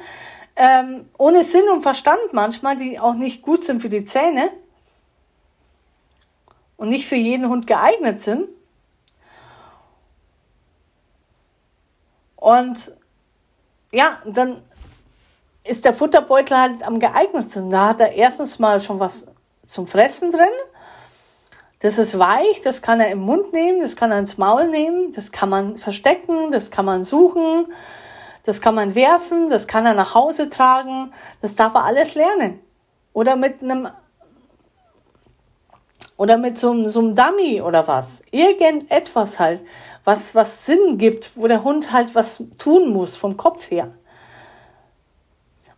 ähm, 0.56 1.10
ohne 1.18 1.44
Sinn 1.44 1.68
und 1.72 1.82
Verstand 1.82 2.34
manchmal, 2.34 2.76
die 2.76 3.00
auch 3.00 3.14
nicht 3.14 3.42
gut 3.42 3.64
sind 3.64 3.82
für 3.82 3.90
die 3.90 4.06
Zähne 4.06 4.50
und 6.78 6.90
nicht 6.90 7.08
für 7.08 7.16
jeden 7.16 7.50
Hund 7.50 7.66
geeignet 7.68 8.22
sind. 8.22 8.50
Und 12.36 12.92
ja, 13.92 14.22
dann 14.26 14.62
ist 15.64 15.86
der 15.86 15.94
Futterbeutel 15.94 16.58
halt 16.58 16.84
am 16.84 17.00
geeignetsten. 17.00 17.72
Da 17.72 17.90
hat 17.90 18.02
er 18.02 18.12
erstens 18.12 18.60
mal 18.60 18.82
schon 18.82 19.00
was 19.00 19.28
zum 19.66 19.88
Fressen 19.88 20.32
drin. 20.32 20.48
Das 21.80 21.98
ist 21.98 22.18
weich, 22.20 22.62
das 22.62 22.82
kann 22.82 23.00
er 23.00 23.12
im 23.12 23.20
Mund 23.20 23.54
nehmen, 23.54 23.82
das 23.82 23.96
kann 23.96 24.12
er 24.12 24.20
ins 24.20 24.38
Maul 24.38 24.70
nehmen, 24.70 25.12
das 25.13 25.32
kann 25.34 25.50
man 25.50 25.78
verstecken, 25.78 26.52
das 26.52 26.72
kann 26.72 26.86
man 26.86 27.04
suchen, 27.04 27.68
das 28.43 28.62
kann 28.62 28.75
man 28.75 28.95
werfen, 28.95 29.49
das 29.49 29.67
kann 29.67 29.86
er 29.86 29.93
nach 29.93 30.13
Hause 30.15 30.49
tragen, 30.49 31.13
das 31.41 31.56
darf 31.56 31.73
er 31.75 31.86
alles 31.86 32.15
lernen. 32.15 32.60
Oder 33.13 33.36
mit 33.36 33.62
einem 33.62 33.89
oder 36.15 36.38
mit 36.38 36.60
so, 36.60 36.89
so 36.89 36.99
einem 36.99 37.15
Dummy 37.15 37.62
oder 37.62 37.88
was. 37.88 38.23
Irgendetwas 38.32 39.39
halt, 39.39 39.62
was, 40.03 40.36
was 40.36 40.65
Sinn 40.65 40.97
gibt, 40.97 41.32
wo 41.36 41.47
der 41.47 41.63
Hund 41.63 41.91
halt 41.91 42.13
was 42.15 42.43
tun 42.58 42.93
muss 42.93 43.15
vom 43.15 43.36
Kopf 43.36 43.71
her. 43.71 43.93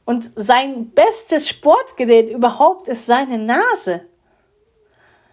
Und 0.05 0.29
sein 0.35 0.91
bestes 0.91 1.49
Sportgerät 1.49 2.29
überhaupt 2.29 2.87
ist 2.87 3.05
seine 3.05 3.39
Nase. 3.39 4.05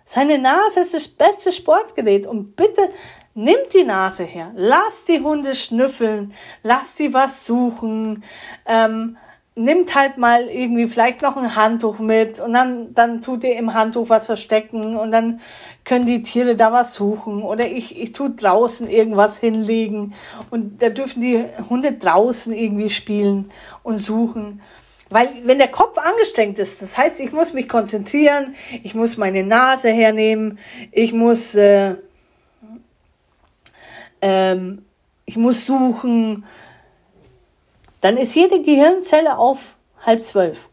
Seine 0.05 0.39
Nase 0.39 0.81
ist 0.81 0.95
das 0.95 1.09
beste 1.09 1.53
Sportgerät. 1.53 2.27
Und 2.27 2.57
bitte 2.57 2.91
nimmt 3.35 3.73
die 3.75 3.85
Nase 3.85 4.25
her. 4.25 4.53
Lass 4.55 5.05
die 5.05 5.21
Hunde 5.21 5.55
schnüffeln. 5.55 6.33
Lass 6.63 6.95
die 6.95 7.15
was 7.15 7.47
suchen. 7.47 8.25
Ähm, 8.67 9.17
nimmt 9.55 9.95
halt 9.95 10.17
mal 10.17 10.49
irgendwie 10.49 10.87
vielleicht 10.87 11.21
noch 11.21 11.37
ein 11.37 11.55
Handtuch 11.55 11.99
mit 11.99 12.41
und 12.41 12.55
dann, 12.55 12.95
dann 12.95 13.21
tut 13.21 13.45
ihr 13.45 13.57
im 13.57 13.75
Handtuch 13.75 14.09
was 14.09 14.25
verstecken 14.27 14.97
und 14.97 15.13
dann 15.13 15.41
können 15.85 16.07
die 16.07 16.23
Tiere 16.23 16.57
da 16.57 16.73
was 16.73 16.95
suchen 16.95 17.43
oder 17.43 17.69
ich, 17.69 18.01
ich 18.01 18.13
tu 18.13 18.31
draußen 18.35 18.89
irgendwas 18.89 19.39
hinlegen 19.39 20.15
und 20.51 20.81
da 20.81 20.89
dürfen 20.89 21.21
die 21.21 21.45
Hunde 21.69 21.93
draußen 21.93 22.55
irgendwie 22.55 22.89
spielen 22.89 23.51
und 23.83 23.99
suchen. 23.99 24.63
Weil 25.11 25.29
wenn 25.45 25.59
der 25.59 25.69
Kopf 25.69 25.99
angestrengt 25.99 26.59
ist, 26.59 26.81
das 26.81 26.97
heißt, 26.97 27.21
ich 27.21 27.33
muss 27.33 27.53
mich 27.53 27.69
konzentrieren, 27.69 28.55
ich 28.83 28.95
muss 28.95 29.19
meine 29.19 29.45
Nase 29.45 29.91
hernehmen, 29.91 30.59
ich 30.91 31.13
muss, 31.13 31.55
äh, 31.55 31.97
ähm, 34.23 34.85
ich 35.27 35.37
muss 35.37 35.67
suchen, 35.67 36.45
dann 38.01 38.17
ist 38.17 38.35
jede 38.35 38.63
Gehirnzelle 38.63 39.39
auf 39.39 39.77
halb 40.05 40.23
zwölf. 40.23 40.69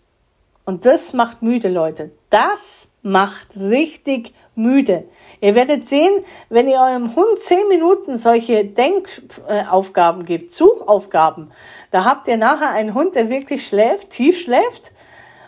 Und 0.66 0.86
das 0.86 1.14
macht 1.14 1.42
müde, 1.42 1.68
Leute. 1.68 2.12
Das 2.30 2.90
macht 3.02 3.48
richtig 3.56 4.34
müde. 4.56 5.06
Ihr 5.42 5.56
werdet 5.56 5.88
sehen, 5.88 6.24
wenn 6.50 6.68
ihr 6.68 6.80
eurem 6.80 7.16
Hund 7.16 7.40
zehn 7.40 7.68
Minuten 7.70 8.18
solche 8.18 8.66
Denkaufgaben 8.66 10.26
gebt, 10.26 10.54
Suchaufgaben, 10.54 11.52
da 11.92 12.04
habt 12.04 12.28
ihr 12.28 12.38
nachher 12.38 12.72
einen 12.72 12.94
Hund, 12.94 13.16
der 13.16 13.30
wirklich 13.30 13.66
schläft, 13.66 14.12
tief 14.12 14.40
schläft, 14.40 14.92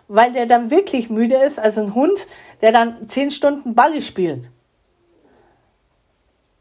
weil 0.08 0.34
der 0.34 0.46
dann 0.46 0.72
wirklich 0.72 1.10
müde 1.10 1.36
ist, 1.36 1.60
also 1.60 1.82
ein 1.82 1.94
Hund, 1.94 2.28
der 2.62 2.72
dann 2.72 3.08
zehn 3.08 3.32
Stunden 3.32 3.76
Balli 3.76 4.02
spielt. 4.02 4.50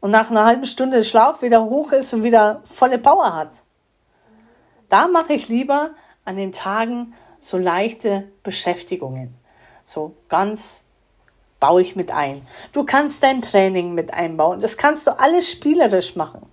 Und 0.01 0.11
nach 0.11 0.29
einer 0.29 0.45
halben 0.45 0.65
Stunde 0.65 1.03
Schlaf 1.03 1.41
wieder 1.41 1.63
hoch 1.63 1.93
ist 1.93 2.13
und 2.13 2.23
wieder 2.23 2.59
volle 2.63 2.97
Power 2.97 3.33
hat. 3.35 3.51
Da 4.89 5.07
mache 5.07 5.33
ich 5.33 5.47
lieber 5.47 5.91
an 6.25 6.35
den 6.35 6.51
Tagen 6.51 7.13
so 7.39 7.57
leichte 7.57 8.27
Beschäftigungen. 8.43 9.33
So 9.85 10.15
ganz 10.27 10.83
baue 11.59 11.81
ich 11.81 11.95
mit 11.95 12.11
ein. 12.11 12.45
Du 12.73 12.83
kannst 12.83 13.23
dein 13.23 13.41
Training 13.41 13.93
mit 13.93 14.13
einbauen. 14.13 14.59
Das 14.59 14.75
kannst 14.75 15.07
du 15.07 15.17
alles 15.17 15.49
spielerisch 15.49 16.15
machen. 16.15 16.50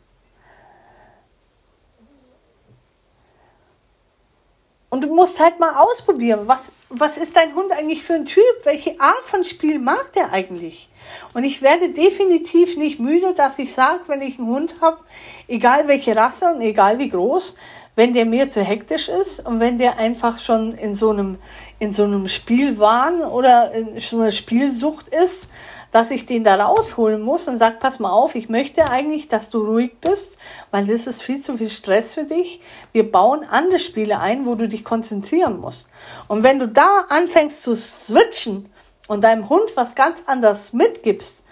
Und 4.90 5.04
du 5.04 5.14
musst 5.14 5.38
halt 5.38 5.60
mal 5.60 5.74
ausprobieren, 5.74 6.40
was, 6.46 6.72
was 6.88 7.18
ist 7.18 7.36
dein 7.36 7.54
Hund 7.54 7.72
eigentlich 7.72 8.02
für 8.02 8.14
ein 8.14 8.24
Typ? 8.24 8.42
Welche 8.64 8.98
Art 9.00 9.22
von 9.22 9.44
Spiel 9.44 9.78
mag 9.78 10.12
der 10.14 10.32
eigentlich? 10.32 10.88
Und 11.34 11.44
ich 11.44 11.60
werde 11.60 11.90
definitiv 11.90 12.76
nicht 12.76 12.98
müde, 12.98 13.34
dass 13.34 13.58
ich 13.58 13.72
sage, 13.72 14.00
wenn 14.06 14.22
ich 14.22 14.38
einen 14.38 14.48
Hund 14.48 14.76
habe, 14.80 14.98
egal 15.46 15.88
welche 15.88 16.16
Rasse 16.16 16.46
und 16.54 16.62
egal 16.62 16.98
wie 16.98 17.08
groß, 17.08 17.56
wenn 17.96 18.14
der 18.14 18.24
mir 18.24 18.48
zu 18.48 18.62
hektisch 18.62 19.08
ist 19.08 19.44
und 19.44 19.60
wenn 19.60 19.76
der 19.76 19.98
einfach 19.98 20.38
schon 20.38 20.72
in 20.74 20.94
so 20.94 21.10
einem, 21.10 21.38
in 21.80 21.92
so 21.92 22.04
einem 22.04 22.28
Spielwahn 22.28 23.22
oder 23.22 23.72
in 23.72 24.00
so 24.00 24.20
einer 24.20 24.32
Spielsucht 24.32 25.08
ist, 25.08 25.48
dass 25.90 26.10
ich 26.10 26.26
den 26.26 26.44
da 26.44 26.56
rausholen 26.56 27.20
muss 27.22 27.48
und 27.48 27.58
sag, 27.58 27.80
pass 27.80 27.98
mal 27.98 28.10
auf, 28.10 28.34
ich 28.34 28.48
möchte 28.48 28.90
eigentlich, 28.90 29.28
dass 29.28 29.50
du 29.50 29.64
ruhig 29.64 29.98
bist, 30.00 30.36
weil 30.70 30.86
das 30.86 31.06
ist 31.06 31.22
viel 31.22 31.40
zu 31.40 31.56
viel 31.56 31.70
Stress 31.70 32.14
für 32.14 32.24
dich. 32.24 32.60
Wir 32.92 33.10
bauen 33.10 33.44
andere 33.48 33.78
Spiele 33.78 34.18
ein, 34.18 34.46
wo 34.46 34.54
du 34.54 34.68
dich 34.68 34.84
konzentrieren 34.84 35.60
musst. 35.60 35.88
Und 36.28 36.42
wenn 36.42 36.58
du 36.58 36.68
da 36.68 37.06
anfängst 37.08 37.62
zu 37.62 37.74
switchen 37.74 38.68
und 39.06 39.24
deinem 39.24 39.48
Hund 39.48 39.72
was 39.76 39.94
ganz 39.94 40.24
anderes 40.26 40.72
mitgibst, 40.72 41.44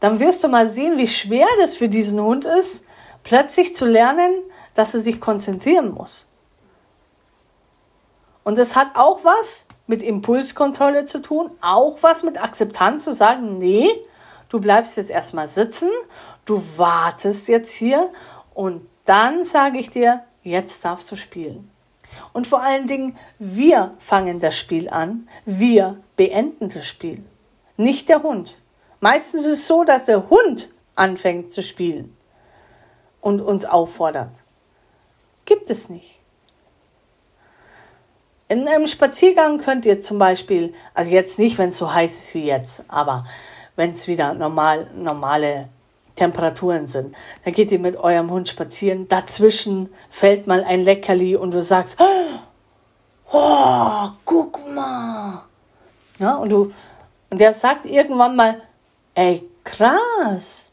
dann 0.00 0.18
wirst 0.18 0.42
du 0.42 0.48
mal 0.48 0.68
sehen, 0.68 0.96
wie 0.96 1.08
schwer 1.08 1.46
das 1.60 1.76
für 1.76 1.88
diesen 1.88 2.20
Hund 2.20 2.44
ist, 2.44 2.86
plötzlich 3.22 3.74
zu 3.74 3.84
lernen, 3.84 4.32
dass 4.74 4.94
er 4.94 5.00
sich 5.00 5.20
konzentrieren 5.20 5.92
muss. 5.92 6.31
Und 8.44 8.58
es 8.58 8.74
hat 8.76 8.88
auch 8.94 9.24
was 9.24 9.66
mit 9.86 10.02
Impulskontrolle 10.02 11.06
zu 11.06 11.20
tun, 11.20 11.50
auch 11.60 11.98
was 12.02 12.22
mit 12.22 12.42
Akzeptanz 12.42 13.04
zu 13.04 13.12
sagen, 13.12 13.58
nee, 13.58 13.88
du 14.48 14.60
bleibst 14.60 14.96
jetzt 14.96 15.10
erstmal 15.10 15.48
sitzen, 15.48 15.90
du 16.44 16.56
wartest 16.76 17.48
jetzt 17.48 17.72
hier 17.72 18.10
und 18.54 18.86
dann 19.04 19.44
sage 19.44 19.78
ich 19.78 19.90
dir, 19.90 20.24
jetzt 20.42 20.84
darfst 20.84 21.10
du 21.10 21.16
spielen. 21.16 21.70
Und 22.32 22.46
vor 22.46 22.62
allen 22.62 22.86
Dingen, 22.86 23.16
wir 23.38 23.94
fangen 23.98 24.40
das 24.40 24.58
Spiel 24.58 24.88
an, 24.88 25.28
wir 25.44 26.00
beenden 26.16 26.68
das 26.68 26.86
Spiel, 26.86 27.24
nicht 27.76 28.08
der 28.08 28.22
Hund. 28.22 28.62
Meistens 29.00 29.42
ist 29.42 29.52
es 29.52 29.66
so, 29.66 29.84
dass 29.84 30.04
der 30.04 30.30
Hund 30.30 30.70
anfängt 30.94 31.52
zu 31.52 31.62
spielen 31.62 32.16
und 33.20 33.40
uns 33.40 33.64
auffordert. 33.64 34.30
Gibt 35.44 35.70
es 35.70 35.88
nicht. 35.88 36.21
In 38.52 38.68
einem 38.68 38.86
Spaziergang 38.86 39.56
könnt 39.56 39.86
ihr 39.86 40.02
zum 40.02 40.18
Beispiel, 40.18 40.74
also 40.92 41.10
jetzt 41.10 41.38
nicht, 41.38 41.56
wenn 41.56 41.70
es 41.70 41.78
so 41.78 41.94
heiß 41.94 42.18
ist 42.18 42.34
wie 42.34 42.44
jetzt, 42.44 42.84
aber 42.86 43.24
wenn 43.76 43.92
es 43.92 44.06
wieder 44.08 44.34
normal, 44.34 44.88
normale 44.94 45.70
Temperaturen 46.16 46.86
sind, 46.86 47.14
dann 47.46 47.54
geht 47.54 47.72
ihr 47.72 47.78
mit 47.78 47.96
eurem 47.96 48.30
Hund 48.30 48.50
spazieren. 48.50 49.08
Dazwischen 49.08 49.88
fällt 50.10 50.46
mal 50.46 50.64
ein 50.64 50.82
Leckerli 50.82 51.34
und 51.34 51.54
du 51.54 51.62
sagst, 51.62 51.96
oh, 53.32 54.10
guck 54.26 54.60
mal. 54.74 55.44
Ja, 56.18 56.34
und 56.34 56.52
du, 56.52 56.70
und 57.30 57.40
der 57.40 57.54
sagt 57.54 57.86
irgendwann 57.86 58.36
mal, 58.36 58.60
ey, 59.14 59.48
krass. 59.64 60.72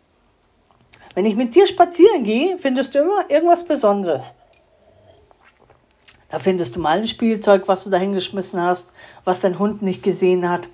Wenn 1.16 1.26
ich 1.26 1.38
mit 1.38 1.56
dir 1.56 1.66
spazieren 1.66 2.26
gehe, 2.26 2.58
findest 2.58 2.94
du 2.94 3.00
immer 3.00 3.30
irgendwas 3.30 3.64
Besonderes. 3.64 4.24
Da 6.30 6.40
findest 6.40 6.76
du 6.76 6.80
mal 6.80 7.00
ein 7.00 7.08
Spielzeug, 7.08 7.68
was 7.68 7.84
du 7.84 7.90
da 7.90 7.98
hingeschmissen 7.98 8.62
hast, 8.62 8.94
was 9.24 9.42
dein 9.42 9.60
Hund 9.60 9.82
nicht 9.82 10.04
gesehen 10.04 10.48
hat. 10.48 10.70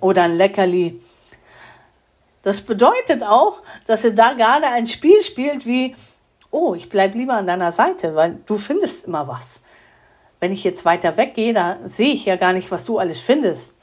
Oder 0.00 0.24
ein 0.24 0.36
Leckerli. 0.36 1.00
Das 2.42 2.60
bedeutet 2.60 3.22
auch, 3.22 3.60
dass 3.86 4.04
er 4.04 4.10
da 4.10 4.34
gerade 4.34 4.66
ein 4.66 4.86
Spiel 4.86 5.22
spielt 5.22 5.64
wie, 5.64 5.96
oh, 6.50 6.74
ich 6.74 6.90
bleib 6.90 7.14
lieber 7.14 7.34
an 7.34 7.46
deiner 7.46 7.72
Seite, 7.72 8.14
weil 8.14 8.38
du 8.44 8.58
findest 8.58 9.06
immer 9.06 9.26
was. 9.26 9.62
Wenn 10.40 10.52
ich 10.52 10.62
jetzt 10.62 10.84
weiter 10.84 11.16
weggehe, 11.16 11.54
da 11.54 11.78
sehe 11.86 12.12
ich 12.12 12.26
ja 12.26 12.36
gar 12.36 12.52
nicht, 12.52 12.70
was 12.70 12.84
du 12.84 12.98
alles 12.98 13.20
findest. 13.20 13.76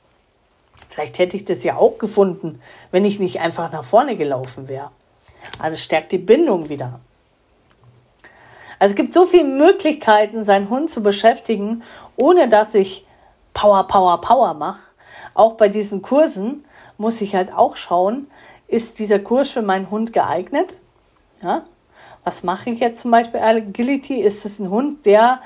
Vielleicht 0.88 1.18
hätte 1.18 1.38
ich 1.38 1.46
das 1.46 1.64
ja 1.64 1.78
auch 1.78 1.98
gefunden, 1.98 2.62
wenn 2.92 3.06
ich 3.06 3.18
nicht 3.18 3.40
einfach 3.40 3.72
nach 3.72 3.84
vorne 3.84 4.16
gelaufen 4.16 4.68
wäre. 4.68 4.92
Also 5.58 5.78
stärkt 5.78 6.12
die 6.12 6.20
Bindung 6.20 6.70
wieder. 6.70 7.00
Also 8.82 8.94
es 8.94 8.96
gibt 8.96 9.14
so 9.14 9.28
viele 9.28 9.44
Möglichkeiten, 9.44 10.44
seinen 10.44 10.72
Hund 10.72 10.90
zu 10.90 11.04
beschäftigen, 11.04 11.84
ohne 12.16 12.50
dass 12.50 12.74
ich 12.74 13.06
Power, 13.54 13.84
Power, 13.84 14.20
Power 14.22 14.56
mache. 14.56 14.80
Auch 15.36 15.54
bei 15.54 15.70
diesen 15.70 16.02
Kursen 16.02 16.66
muss 16.98 17.22
ich 17.22 17.36
halt 17.36 17.54
auch 17.54 17.76
schauen, 17.76 18.26
ist 18.68 18.98
dieser 18.98 19.20
Kurs 19.20 19.52
für 19.52 19.62
meinen 19.62 19.92
Hund 19.92 20.14
geeignet? 20.14 20.78
Ja? 21.44 21.62
Was 22.24 22.42
mache 22.42 22.72
ich 22.72 22.80
jetzt 22.80 23.02
zum 23.02 23.12
Beispiel 23.12 23.40
Agility? 23.40 24.20
Ist 24.20 24.46
es 24.46 24.58
ein 24.58 24.72
Hund, 24.72 25.06
der 25.06 25.42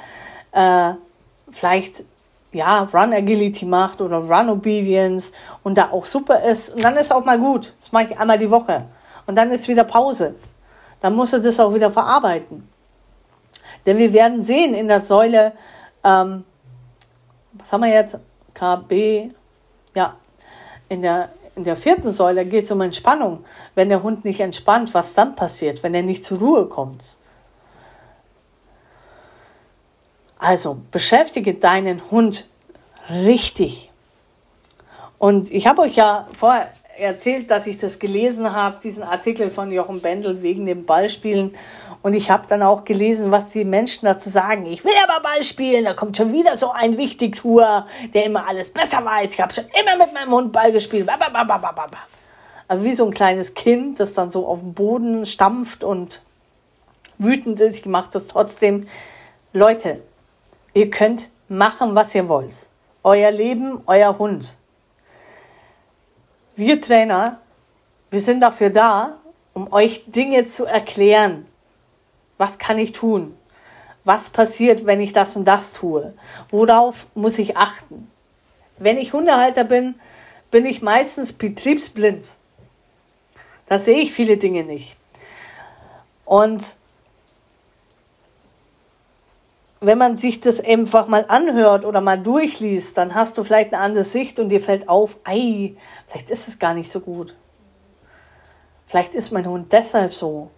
äh, 0.54 0.93
vielleicht 1.52 2.06
ja, 2.54 2.84
Run 2.84 3.12
Agility 3.12 3.65
macht 3.65 4.00
oder 4.00 4.19
Run 4.19 4.48
Obedience 4.48 5.34
und 5.62 5.78
da 5.78 5.91
auch 5.91 6.06
super 6.06 6.41
ist. 6.41 6.74
Und 6.74 6.86
dann 6.86 6.95
ist 6.95 7.13
auch 7.13 7.26
mal 7.26 7.38
gut. 7.38 7.74
Das 7.82 7.91
mache 7.91 8.06
ich 8.12 8.17
einmal 8.17 8.38
die 8.38 8.50
Woche. 8.50 8.86
Und 9.28 9.36
dann 9.36 9.52
ist 9.52 9.67
wieder 9.67 9.84
Pause. 9.84 10.36
Dann 11.02 11.17
muss 11.17 11.34
er 11.34 11.39
das 11.39 11.60
auch 11.60 11.74
wieder 11.74 11.91
verarbeiten. 11.91 12.69
Denn 13.86 13.98
wir 13.98 14.13
werden 14.13 14.43
sehen 14.43 14.74
in 14.74 14.88
der 14.88 15.02
Säule, 15.02 15.54
ähm, 16.04 16.43
was 17.54 17.71
haben 17.71 17.82
wir 17.82 17.89
jetzt? 17.89 18.19
KB, 18.54 19.32
ja, 19.93 20.15
in 20.88 21.02
der, 21.02 21.30
in 21.56 21.63
der 21.63 21.76
vierten 21.76 22.12
Säule 22.12 22.45
geht 22.45 22.65
es 22.65 22.71
um 22.71 22.82
Entspannung. 22.82 23.43
Wenn 23.76 23.89
der 23.89 24.02
Hund 24.02 24.24
nicht 24.26 24.39
entspannt, 24.39 24.93
was 24.93 25.13
dann 25.13 25.36
passiert, 25.36 25.84
wenn 25.84 25.93
er 25.93 26.04
nicht 26.04 26.24
zur 26.24 26.39
Ruhe 26.39 26.65
kommt? 26.67 27.04
Also 30.38 30.78
beschäftige 30.91 31.56
deinen 31.56 32.02
Hund 32.12 32.45
richtig. 33.10 33.91
Und 35.17 35.52
ich 35.52 35.67
habe 35.67 35.82
euch 35.82 35.95
ja 35.95 36.28
vorher 36.34 36.69
erzählt, 36.98 37.52
dass 37.52 37.68
ich 37.68 37.78
das 37.78 38.00
gelesen 38.00 38.54
habe, 38.54 38.78
diesen 38.82 39.04
Artikel 39.04 39.50
von 39.50 39.72
Jochen 39.72 40.02
Bendel 40.02 40.42
wegen 40.42 40.66
dem 40.66 40.86
Ballspielen. 40.86 41.56
Und 42.02 42.14
ich 42.14 42.30
habe 42.30 42.48
dann 42.48 42.62
auch 42.62 42.86
gelesen, 42.86 43.32
was 43.32 43.50
die 43.50 43.66
Menschen 43.66 44.06
dazu 44.06 44.30
sagen. 44.30 44.66
Ich 44.68 44.84
will 44.84 44.94
aber 45.08 45.22
Ball 45.22 45.44
spielen. 45.44 45.86
Da 45.86 45.94
kommt 45.94 46.16
schon 46.18 46.32
wieder 46.32 46.56
so 46.56 46.72
ein 46.72 46.98
Wichtigtour, 46.98 47.88
der 48.14 48.26
immer 48.26 48.48
alles 48.48 48.70
besser 48.72 49.04
weiß. 49.04 49.34
Ich 49.34 49.42
habe 49.42 49.54
schon 49.54 49.66
immer 49.80 50.06
mit 50.06 50.14
meinem 50.14 50.32
Hund 50.32 50.52
Ball 50.52 50.72
gespielt. 50.72 51.10
Also 52.68 52.84
wie 52.84 52.94
so 52.94 53.06
ein 53.06 53.14
kleines 53.14 53.54
Kind, 53.54 54.00
das 54.00 54.14
dann 54.14 54.32
so 54.32 54.48
auf 54.48 54.60
dem 54.60 54.74
Boden 54.74 55.26
stampft 55.26 55.84
und 55.84 56.22
wütend 57.18 57.60
ist. 57.60 57.76
Ich 57.76 57.86
mache 57.86 58.10
das 58.12 58.28
trotzdem. 58.28 58.86
Leute, 59.54 60.02
ihr 60.74 60.90
könnt 60.90 61.30
machen, 61.48 61.96
was 61.96 62.14
ihr 62.14 62.30
wollt. 62.30 62.68
Euer 63.04 63.32
Leben, 63.32 63.82
euer 63.86 64.18
Hund 64.18 64.58
wir 66.56 66.82
Trainer, 66.82 67.39
wir 68.10 68.22
sind 68.22 68.41
dafür 68.41 68.70
da, 68.70 69.20
um 69.54 69.72
euch 69.72 70.04
Dinge 70.08 70.46
zu 70.46 70.65
erklären. 70.65 71.46
Was 72.38 72.58
kann 72.58 72.78
ich 72.78 72.91
tun? 72.91 73.36
Was 74.04 74.30
passiert, 74.30 74.86
wenn 74.86 75.02
ich 75.02 75.13
das 75.13 75.36
und 75.36 75.46
das 75.46 75.74
tue? 75.74 76.13
Worauf 76.52 77.08
muss 77.15 77.39
ich 77.39 77.58
achten? 77.58 78.12
Wenn 78.78 78.98
ich 78.98 79.13
Hundehalter 79.13 79.63
bin, 79.63 79.96
bin 80.52 80.65
ich 80.65 80.82
meistens 80.82 81.34
betriebsblind. 81.34 82.30
Da 83.68 83.80
sehe 83.80 83.98
ich 83.98 84.13
viele 84.13 84.38
Dinge 84.38 84.63
nicht. 84.63 84.98
Und 86.26 86.62
wenn 89.86 89.98
man 89.98 90.17
sich 90.17 90.39
das 90.39 90.60
einfach 90.60 91.08
mal 91.08 91.26
anhört 91.28 91.86
oder 91.86 92.02
mal 92.02 92.17
durchliest, 92.17 92.98
dann 92.98 93.15
hast 93.15 93.38
du 93.38 93.43
vielleicht 93.43 93.74
eine 93.74 93.84
andere 93.84 94.04
Sicht 94.04 94.39
und 94.39 94.50
dir 94.50 94.62
fällt 94.62 94.89
auf, 94.89 95.17
ei, 95.26 95.76
vielleicht 96.08 96.30
ist 96.30 96.48
es 96.48 96.60
gar 96.60 96.74
nicht 96.74 96.89
so 96.89 97.00
gut. 97.00 97.36
Vielleicht 98.88 99.15
ist 99.15 99.32
mein 99.32 99.48
Hund 99.48 99.71
deshalb 99.71 100.13
so. 100.13 100.50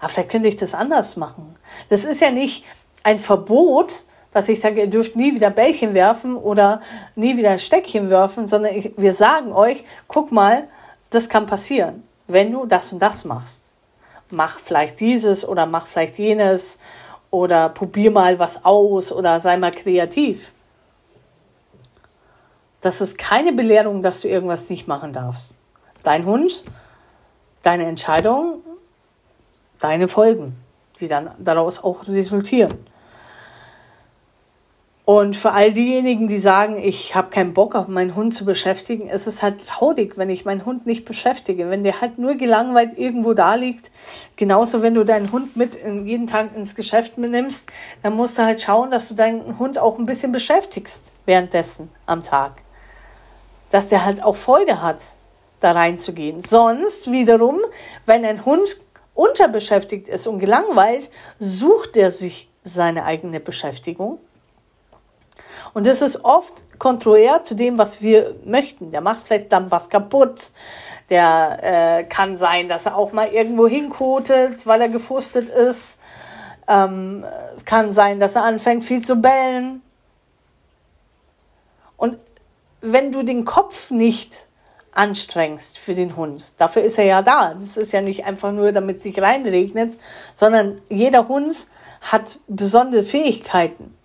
Aber 0.00 0.08
vielleicht 0.08 0.30
könnte 0.30 0.48
ich 0.48 0.56
das 0.56 0.74
anders 0.74 1.16
machen. 1.16 1.54
Das 1.88 2.04
ist 2.04 2.20
ja 2.20 2.30
nicht 2.30 2.64
ein 3.02 3.18
Verbot, 3.18 4.04
dass 4.32 4.48
ich 4.48 4.60
sage, 4.60 4.80
ihr 4.80 4.86
dürft 4.90 5.16
nie 5.16 5.34
wieder 5.34 5.50
Bällchen 5.50 5.94
werfen 5.94 6.36
oder 6.36 6.82
nie 7.14 7.36
wieder 7.36 7.52
ein 7.52 7.58
Steckchen 7.58 8.10
werfen, 8.10 8.48
sondern 8.48 8.74
ich, 8.74 8.92
wir 8.96 9.14
sagen 9.14 9.52
euch, 9.52 9.84
guck 10.08 10.32
mal, 10.32 10.68
das 11.10 11.28
kann 11.28 11.46
passieren, 11.46 12.02
wenn 12.26 12.52
du 12.52 12.66
das 12.66 12.92
und 12.92 13.00
das 13.00 13.24
machst. 13.24 13.62
Mach 14.30 14.58
vielleicht 14.58 15.00
dieses 15.00 15.48
oder 15.48 15.66
mach 15.66 15.86
vielleicht 15.86 16.18
jenes 16.18 16.80
oder 17.30 17.68
probier 17.68 18.10
mal 18.10 18.38
was 18.38 18.64
aus 18.64 19.12
oder 19.12 19.40
sei 19.40 19.56
mal 19.56 19.70
kreativ. 19.70 20.52
Das 22.80 23.00
ist 23.00 23.18
keine 23.18 23.52
Belehrung, 23.52 24.02
dass 24.02 24.20
du 24.20 24.28
irgendwas 24.28 24.70
nicht 24.70 24.86
machen 24.86 25.12
darfst. 25.12 25.56
Dein 26.02 26.24
Hund, 26.24 26.62
deine 27.62 27.86
Entscheidung, 27.86 28.60
deine 29.78 30.08
Folgen, 30.08 30.56
die 31.00 31.08
dann 31.08 31.30
daraus 31.38 31.82
auch 31.82 32.06
resultieren. 32.06 32.74
Und 35.06 35.36
für 35.36 35.52
all 35.52 35.72
diejenigen, 35.72 36.26
die 36.26 36.40
sagen, 36.40 36.82
ich 36.82 37.14
habe 37.14 37.30
keinen 37.30 37.54
Bock 37.54 37.76
auf 37.76 37.86
meinen 37.86 38.16
Hund 38.16 38.34
zu 38.34 38.44
beschäftigen, 38.44 39.08
ist 39.08 39.28
es 39.28 39.40
halt 39.40 39.64
traurig, 39.64 40.18
wenn 40.18 40.30
ich 40.30 40.44
meinen 40.44 40.66
Hund 40.66 40.84
nicht 40.84 41.04
beschäftige. 41.04 41.70
Wenn 41.70 41.84
der 41.84 42.00
halt 42.00 42.18
nur 42.18 42.34
gelangweilt 42.34 42.98
irgendwo 42.98 43.32
da 43.32 43.54
liegt. 43.54 43.92
Genauso, 44.34 44.82
wenn 44.82 44.94
du 44.94 45.04
deinen 45.04 45.30
Hund 45.30 45.56
mit 45.56 45.76
jeden 45.76 46.26
Tag 46.26 46.56
ins 46.56 46.74
Geschäft 46.74 47.18
mitnimmst, 47.18 47.68
dann 48.02 48.16
musst 48.16 48.36
du 48.36 48.42
halt 48.42 48.60
schauen, 48.60 48.90
dass 48.90 49.06
du 49.06 49.14
deinen 49.14 49.60
Hund 49.60 49.78
auch 49.78 49.96
ein 49.96 50.06
bisschen 50.06 50.32
beschäftigst 50.32 51.12
währenddessen 51.24 51.88
am 52.06 52.24
Tag. 52.24 52.62
Dass 53.70 53.86
der 53.86 54.04
halt 54.04 54.24
auch 54.24 54.34
Freude 54.34 54.82
hat, 54.82 55.04
da 55.60 55.70
reinzugehen. 55.70 56.40
Sonst 56.40 57.12
wiederum, 57.12 57.60
wenn 58.06 58.24
ein 58.24 58.44
Hund 58.44 58.76
unterbeschäftigt 59.14 60.08
ist 60.08 60.26
und 60.26 60.40
gelangweilt, 60.40 61.10
sucht 61.38 61.96
er 61.96 62.10
sich 62.10 62.50
seine 62.64 63.04
eigene 63.04 63.38
Beschäftigung 63.38 64.18
und 65.76 65.86
das 65.86 66.00
ist 66.00 66.24
oft 66.24 66.64
konträr 66.78 67.44
zu 67.44 67.54
dem, 67.54 67.76
was 67.76 68.00
wir 68.00 68.34
möchten. 68.46 68.92
Der 68.92 69.02
macht 69.02 69.26
vielleicht 69.26 69.52
dann 69.52 69.70
was 69.70 69.90
kaputt. 69.90 70.50
Der 71.10 71.58
äh, 71.60 72.04
kann 72.04 72.38
sein, 72.38 72.66
dass 72.66 72.86
er 72.86 72.96
auch 72.96 73.12
mal 73.12 73.28
irgendwo 73.28 73.68
hinkotet, 73.68 74.66
weil 74.66 74.80
er 74.80 74.88
gefrustet 74.88 75.50
ist. 75.50 76.00
Ähm, 76.66 77.26
es 77.54 77.66
kann 77.66 77.92
sein, 77.92 78.20
dass 78.20 78.36
er 78.36 78.44
anfängt, 78.44 78.84
viel 78.84 79.02
zu 79.02 79.16
bellen. 79.16 79.82
Und 81.98 82.16
wenn 82.80 83.12
du 83.12 83.22
den 83.22 83.44
Kopf 83.44 83.90
nicht 83.90 84.32
anstrengst 84.92 85.76
für 85.76 85.94
den 85.94 86.16
Hund. 86.16 86.54
Dafür 86.56 86.84
ist 86.84 86.96
er 86.96 87.04
ja 87.04 87.20
da. 87.20 87.52
Das 87.52 87.76
ist 87.76 87.92
ja 87.92 88.00
nicht 88.00 88.24
einfach 88.24 88.50
nur, 88.50 88.72
damit 88.72 88.96
es 88.96 89.02
sich 89.02 89.20
reinregnet, 89.20 89.98
sondern 90.32 90.80
jeder 90.88 91.28
Hund 91.28 91.66
hat 92.00 92.38
besondere 92.48 93.02
Fähigkeiten 93.02 93.95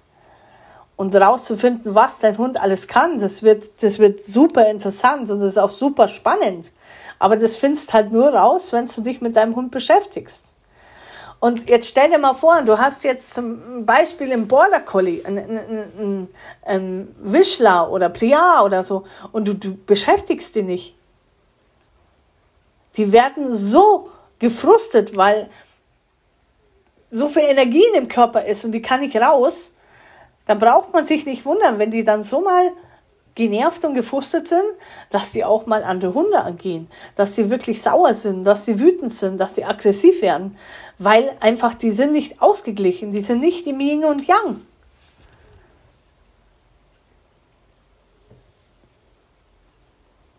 und 1.01 1.15
rauszufinden, 1.15 1.95
was 1.95 2.19
dein 2.19 2.37
Hund 2.37 2.61
alles 2.61 2.87
kann, 2.87 3.17
das 3.17 3.41
wird, 3.41 3.81
das 3.81 3.97
wird 3.97 4.23
super 4.23 4.69
interessant 4.69 5.31
und 5.31 5.39
das 5.39 5.53
ist 5.53 5.57
auch 5.57 5.71
super 5.71 6.07
spannend. 6.07 6.71
Aber 7.17 7.37
das 7.37 7.57
findest 7.57 7.91
halt 7.91 8.11
nur 8.11 8.29
raus, 8.29 8.71
wenn 8.71 8.85
du 8.85 9.01
dich 9.01 9.19
mit 9.19 9.35
deinem 9.35 9.55
Hund 9.55 9.71
beschäftigst. 9.71 10.55
Und 11.39 11.67
jetzt 11.67 11.89
stell 11.89 12.11
dir 12.11 12.19
mal 12.19 12.35
vor, 12.35 12.61
du 12.61 12.77
hast 12.77 13.03
jetzt 13.03 13.33
zum 13.33 13.83
Beispiel 13.83 14.31
im 14.31 14.47
Border 14.47 14.79
Collie 14.79 15.25
einen, 15.25 15.39
einen, 15.39 15.91
einen, 15.97 16.27
einen 16.61 17.15
Wischler 17.19 17.91
oder 17.91 18.09
Pliar 18.09 18.63
oder 18.63 18.83
so 18.83 19.03
und 19.31 19.47
du, 19.47 19.55
du 19.55 19.75
beschäftigst 19.75 20.53
die 20.53 20.61
nicht. 20.61 20.95
Die 22.95 23.11
werden 23.11 23.51
so 23.51 24.11
gefrustet, 24.37 25.17
weil 25.17 25.49
so 27.09 27.27
viel 27.27 27.45
Energie 27.45 27.87
im 27.97 28.07
Körper 28.07 28.45
ist 28.45 28.65
und 28.65 28.71
die 28.71 28.83
kann 28.83 28.99
nicht 28.99 29.15
raus. 29.15 29.73
Dann 30.45 30.59
braucht 30.59 30.93
man 30.93 31.05
sich 31.05 31.25
nicht 31.25 31.45
wundern, 31.45 31.79
wenn 31.79 31.91
die 31.91 32.03
dann 32.03 32.23
so 32.23 32.41
mal 32.41 32.71
genervt 33.35 33.85
und 33.85 33.93
gefrustet 33.93 34.47
sind, 34.47 34.63
dass 35.09 35.31
die 35.31 35.45
auch 35.45 35.65
mal 35.65 35.83
andere 35.83 36.13
Hunde 36.13 36.41
angehen, 36.41 36.89
dass 37.15 37.33
die 37.35 37.49
wirklich 37.49 37.81
sauer 37.81 38.13
sind, 38.13 38.43
dass 38.43 38.65
die 38.65 38.79
wütend 38.79 39.11
sind, 39.11 39.39
dass 39.39 39.53
die 39.53 39.63
aggressiv 39.63 40.21
werden, 40.21 40.57
weil 40.97 41.35
einfach 41.39 41.73
die 41.73 41.91
sind 41.91 42.11
nicht 42.11 42.41
ausgeglichen, 42.41 43.11
die 43.11 43.21
sind 43.21 43.39
nicht 43.39 43.65
im 43.67 43.79
Yin 43.79 44.03
und 44.03 44.27
Yang. 44.27 44.61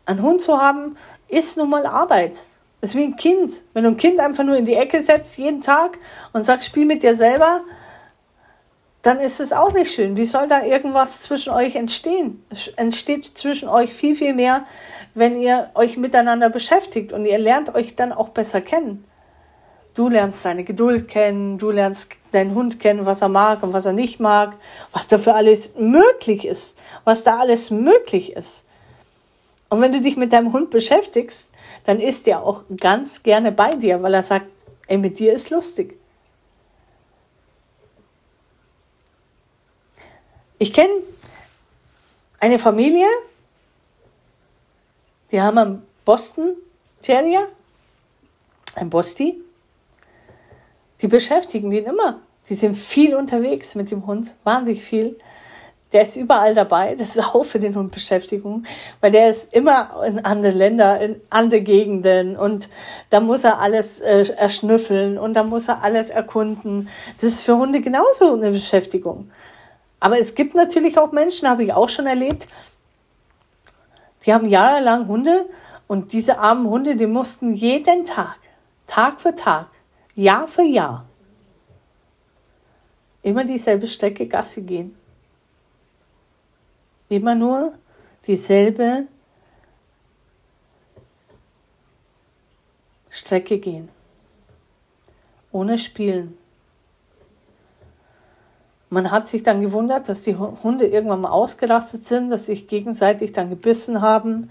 Ein 0.05 0.21
Hund 0.21 0.41
zu 0.41 0.61
haben, 0.61 0.97
ist 1.29 1.57
nun 1.57 1.71
mal 1.71 1.87
Arbeit. 1.87 2.33
Das 2.81 2.91
ist 2.91 2.97
wie 2.97 3.05
ein 3.05 3.17
Kind. 3.17 3.63
Wenn 3.73 3.85
du 3.85 3.91
ein 3.91 3.97
Kind 3.97 4.19
einfach 4.19 4.45
nur 4.45 4.57
in 4.57 4.65
die 4.65 4.75
Ecke 4.75 5.01
setzt 5.01 5.39
jeden 5.39 5.61
Tag 5.61 5.99
und 6.33 6.43
sagst, 6.43 6.67
spiel 6.67 6.85
mit 6.85 7.03
dir 7.05 7.15
selber, 7.15 7.61
dann 9.03 9.19
ist 9.19 9.41
es 9.41 9.53
auch 9.53 9.73
nicht 9.73 9.93
schön. 9.93 10.17
Wie 10.17 10.27
soll 10.27 10.47
da 10.47 10.65
irgendwas 10.65 11.23
zwischen 11.23 11.53
euch 11.53 11.75
entstehen? 11.75 12.45
Es 12.51 12.69
entsteht 12.69 13.25
zwischen 13.25 13.69
euch 13.69 13.93
viel, 13.93 14.15
viel 14.15 14.33
mehr, 14.33 14.65
wenn 15.15 15.41
ihr 15.41 15.71
euch 15.75 15.97
miteinander 15.97 16.49
beschäftigt 16.49 17.13
und 17.13 17.27
ihr 17.27 17.39
lernt 17.39 17.75
euch 17.75 17.97
dann 17.97 18.13
auch 18.13 18.29
besser 18.29 18.61
kennen. 18.61 19.05
Du 19.95 20.09
lernst 20.09 20.45
deine 20.45 20.65
Geduld 20.65 21.09
kennen, 21.09 21.59
du 21.59 21.71
lernst 21.71 22.13
deinen 22.31 22.55
Hund 22.55 22.81
kennen, 22.81 23.05
was 23.05 23.21
er 23.21 23.29
mag 23.29 23.63
und 23.63 23.73
was 23.73 23.87
er 23.87 23.93
nicht 23.93 24.21
mag, 24.21 24.57
was 24.93 25.07
da 25.09 25.19
für 25.19 25.35
alles 25.35 25.75
möglich 25.77 26.47
ist, 26.47 26.81
was 27.05 27.25
da 27.25 27.39
alles 27.39 27.71
möglich 27.71 28.33
ist. 28.35 28.67
Und 29.69 29.81
wenn 29.81 29.93
du 29.93 30.01
dich 30.01 30.17
mit 30.17 30.33
deinem 30.33 30.53
Hund 30.53 30.71
beschäftigst, 30.71 31.51
dann 31.85 31.99
ist 31.99 32.29
er 32.29 32.45
auch 32.45 32.65
ganz 32.81 33.23
gerne 33.23 33.53
bei 33.53 33.75
dir, 33.75 34.03
weil 34.03 34.15
er 34.15 34.23
sagt, 34.23 34.47
ey, 34.87 34.97
mit 34.97 35.19
dir 35.19 35.33
ist 35.33 35.51
lustig. 35.51 35.99
Ich 40.59 40.73
kenne 40.73 40.93
eine 42.41 42.59
Familie, 42.59 43.07
die 45.31 45.41
haben 45.41 45.59
einen 45.59 45.83
Boston 46.05 46.57
Terrier, 47.01 47.49
ein 48.77 48.91
Bosti. 48.91 49.41
Die 51.01 51.09
beschäftigen 51.09 51.71
den 51.71 51.85
immer. 51.85 52.21
Die 52.49 52.55
sind 52.55 52.77
viel 52.77 53.15
unterwegs 53.15 53.75
mit 53.75 53.91
dem 53.91 54.07
Hund, 54.07 54.29
wahnsinnig 54.45 54.85
viel. 54.85 55.19
Der 55.93 56.03
ist 56.03 56.17
überall 56.17 56.55
dabei. 56.55 56.95
Das 56.95 57.17
ist 57.17 57.25
auch 57.25 57.45
für 57.45 57.59
den 57.59 57.75
Hund 57.75 57.93
Beschäftigung, 57.93 58.65
weil 59.01 59.11
der 59.11 59.31
ist 59.31 59.53
immer 59.53 60.03
in 60.07 60.25
andere 60.25 60.53
Länder, 60.53 61.01
in 61.01 61.21
andere 61.29 61.61
Gegenden 61.61 62.37
und 62.37 62.69
da 63.11 63.21
muss 63.21 63.45
er 63.45 63.59
alles 63.59 64.01
äh, 64.01 64.25
erschnüffeln 64.37 65.19
und 65.19 65.35
da 65.35 65.43
muss 65.43 65.69
er 65.69 65.83
alles 65.83 66.09
erkunden. 66.09 66.89
Das 67.21 67.33
ist 67.33 67.43
für 67.43 67.57
Hunde 67.59 67.81
genauso 67.81 68.33
eine 68.33 68.51
Beschäftigung. 68.51 69.31
Aber 70.03 70.19
es 70.19 70.35
gibt 70.35 70.57
natürlich 70.57 70.99
auch 70.99 71.13
Menschen, 71.13 71.49
habe 71.49 71.63
ich 71.63 71.73
auch 71.73 71.89
schon 71.89 72.09
erlebt, 72.09 72.49
die 74.27 74.35
haben 74.35 74.49
jahrelang 74.49 75.07
Hunde 75.07 75.49
und 75.87 76.13
diese 76.13 76.39
armen 76.39 76.67
Hunde, 76.69 76.97
die 76.97 77.07
mussten 77.07 77.55
jeden 77.55 78.05
Tag, 78.05 78.37
Tag 78.89 79.21
für 79.21 79.33
Tag, 79.33 79.69
Jahr 80.17 80.49
für 80.49 80.65
Jahr, 80.65 81.07
immer 83.23 83.45
dieselbe 83.45 83.87
Strecke 83.87 84.27
Gasse 84.27 84.63
gehen. 84.63 84.97
Immer 87.09 87.37
nur 87.37 87.75
dieselbe 88.27 89.07
Strecke 93.09 93.57
gehen. 93.59 93.89
Ohne 95.53 95.79
Spielen. 95.79 96.42
Man 98.93 99.11
hat 99.11 99.27
sich 99.27 99.43
dann 99.43 99.63
gewundert, 99.63 100.11
dass 100.11 100.21
die 100.21 100.37
Hunde 100.37 100.87
irgendwann 100.87 101.23
mal 101.23 101.31
ausgerastet 101.31 102.07
sind, 102.07 102.29
dass 102.29 102.45
sich 102.45 102.69
gegenseitig 102.69 103.33
dann 103.33 103.49
gebissen 103.49 104.03
haben, 104.03 104.51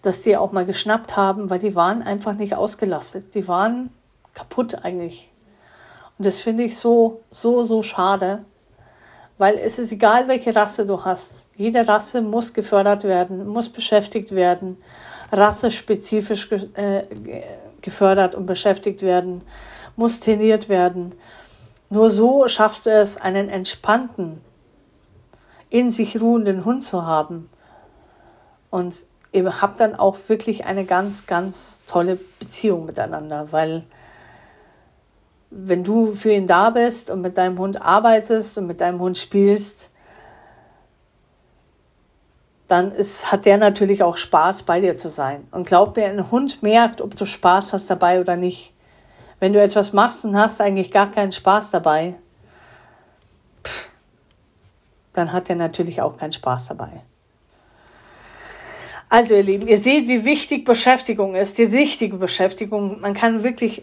dass 0.00 0.22
die 0.22 0.34
auch 0.38 0.50
mal 0.50 0.64
geschnappt 0.64 1.14
haben, 1.14 1.50
weil 1.50 1.58
die 1.58 1.74
waren 1.74 2.00
einfach 2.00 2.32
nicht 2.32 2.54
ausgelastet. 2.54 3.34
Die 3.34 3.46
waren 3.48 3.90
kaputt 4.32 4.82
eigentlich. 4.82 5.30
Und 6.16 6.26
das 6.26 6.38
finde 6.38 6.62
ich 6.62 6.78
so, 6.78 7.20
so, 7.30 7.64
so 7.64 7.82
schade, 7.82 8.46
weil 9.36 9.56
es 9.56 9.78
ist 9.78 9.92
egal, 9.92 10.26
welche 10.26 10.56
Rasse 10.56 10.86
du 10.86 11.04
hast. 11.04 11.50
Jede 11.54 11.86
Rasse 11.86 12.22
muss 12.22 12.54
gefördert 12.54 13.04
werden, 13.04 13.46
muss 13.46 13.68
beschäftigt 13.68 14.34
werden, 14.34 14.78
rassespezifisch 15.30 16.50
äh, 16.76 17.02
gefördert 17.82 18.36
und 18.36 18.46
beschäftigt 18.46 19.02
werden, 19.02 19.42
muss 19.96 20.20
trainiert 20.20 20.70
werden. 20.70 21.12
Nur 21.88 22.10
so 22.10 22.48
schaffst 22.48 22.86
du 22.86 22.90
es, 22.90 23.16
einen 23.16 23.48
entspannten, 23.48 24.40
in 25.70 25.90
sich 25.90 26.20
ruhenden 26.20 26.64
Hund 26.64 26.82
zu 26.82 27.06
haben. 27.06 27.48
Und 28.70 28.94
ihr 29.32 29.60
habt 29.60 29.80
dann 29.80 29.94
auch 29.94 30.16
wirklich 30.28 30.64
eine 30.64 30.84
ganz, 30.84 31.26
ganz 31.26 31.82
tolle 31.86 32.18
Beziehung 32.38 32.86
miteinander, 32.86 33.52
weil 33.52 33.84
wenn 35.50 35.84
du 35.84 36.12
für 36.12 36.32
ihn 36.32 36.46
da 36.46 36.70
bist 36.70 37.10
und 37.10 37.20
mit 37.20 37.38
deinem 37.38 37.58
Hund 37.58 37.80
arbeitest 37.80 38.58
und 38.58 38.66
mit 38.66 38.80
deinem 38.80 39.00
Hund 39.00 39.16
spielst, 39.16 39.90
dann 42.68 42.90
ist, 42.90 43.30
hat 43.30 43.46
der 43.46 43.58
natürlich 43.58 44.02
auch 44.02 44.16
Spaß, 44.16 44.64
bei 44.64 44.80
dir 44.80 44.96
zu 44.96 45.08
sein. 45.08 45.46
Und 45.52 45.66
glaub 45.66 45.96
mir, 45.96 46.06
ein 46.06 46.30
Hund 46.30 46.62
merkt, 46.62 47.00
ob 47.00 47.14
du 47.14 47.24
Spaß 47.24 47.72
hast 47.72 47.88
dabei 47.88 48.20
oder 48.20 48.36
nicht. 48.36 48.74
Wenn 49.38 49.52
du 49.52 49.62
etwas 49.62 49.92
machst 49.92 50.24
und 50.24 50.36
hast 50.36 50.60
eigentlich 50.60 50.90
gar 50.90 51.10
keinen 51.10 51.32
Spaß 51.32 51.70
dabei, 51.70 52.14
dann 55.12 55.32
hat 55.32 55.50
er 55.50 55.56
natürlich 55.56 56.00
auch 56.00 56.16
keinen 56.16 56.32
Spaß 56.32 56.68
dabei. 56.68 57.02
Also 59.08 59.34
ihr 59.34 59.42
Lieben, 59.42 59.68
ihr 59.68 59.78
seht, 59.78 60.08
wie 60.08 60.24
wichtig 60.24 60.64
Beschäftigung 60.64 61.34
ist, 61.34 61.58
die 61.58 61.64
richtige 61.64 62.16
Beschäftigung. 62.16 63.00
Man 63.00 63.14
kann 63.14 63.44
wirklich 63.44 63.82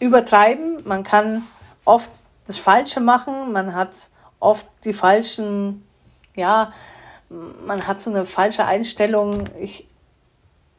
übertreiben, 0.00 0.82
man 0.84 1.04
kann 1.04 1.44
oft 1.84 2.10
das 2.46 2.56
Falsche 2.56 3.00
machen, 3.00 3.52
man 3.52 3.74
hat 3.74 4.08
oft 4.40 4.66
die 4.84 4.92
falschen, 4.92 5.84
ja, 6.34 6.72
man 7.66 7.86
hat 7.86 8.00
so 8.00 8.10
eine 8.10 8.24
falsche 8.24 8.64
Einstellung. 8.64 9.50
Ich 9.60 9.86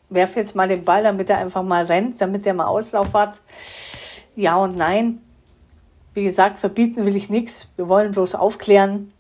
werfe 0.10 0.40
jetzt 0.40 0.56
mal 0.56 0.68
den 0.68 0.86
Ball, 0.86 1.04
damit 1.04 1.30
er 1.30 1.38
einfach 1.38 1.64
mal 1.64 1.86
rennt, 1.86 2.20
damit 2.22 2.46
er 2.46 2.54
mal 2.54 2.66
Auslauf 2.66 3.14
hat. 3.14 3.42
Ja 4.36 4.58
und 4.58 4.76
nein. 4.76 5.22
Wie 6.14 6.24
gesagt, 6.24 6.60
verbieten 6.60 7.06
will 7.06 7.16
ich 7.16 7.30
nichts. 7.30 7.70
Wir 7.76 7.88
wollen 7.88 8.12
bloß 8.12 8.36
aufklären. 8.36 9.14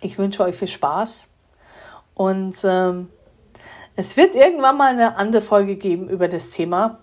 Ich 0.00 0.18
wünsche 0.18 0.42
euch 0.42 0.56
viel 0.56 0.68
Spaß. 0.68 1.30
Und 2.14 2.56
ähm, 2.64 3.08
es 3.96 4.16
wird 4.16 4.34
irgendwann 4.34 4.76
mal 4.76 4.92
eine 4.92 5.16
andere 5.16 5.42
Folge 5.42 5.76
geben 5.76 6.08
über 6.08 6.28
das 6.28 6.50
Thema. 6.50 6.98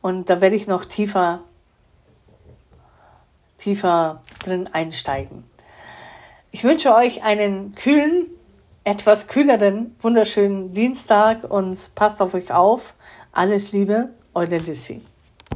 Und 0.00 0.30
da 0.30 0.40
werde 0.40 0.56
ich 0.56 0.66
noch 0.66 0.84
tiefer, 0.84 1.40
tiefer 3.58 4.22
drin 4.44 4.68
einsteigen. 4.72 5.44
Ich 6.50 6.64
wünsche 6.64 6.94
euch 6.94 7.22
einen 7.22 7.74
kühlen, 7.74 8.26
etwas 8.84 9.28
kühleren, 9.28 9.94
wunderschönen 10.00 10.72
Dienstag 10.72 11.44
und 11.44 11.78
passt 11.94 12.22
auf 12.22 12.34
euch 12.34 12.52
auf. 12.52 12.94
Alles 13.32 13.72
Liebe, 13.72 14.10
eure 14.34 14.58
Lissy. 14.58 15.02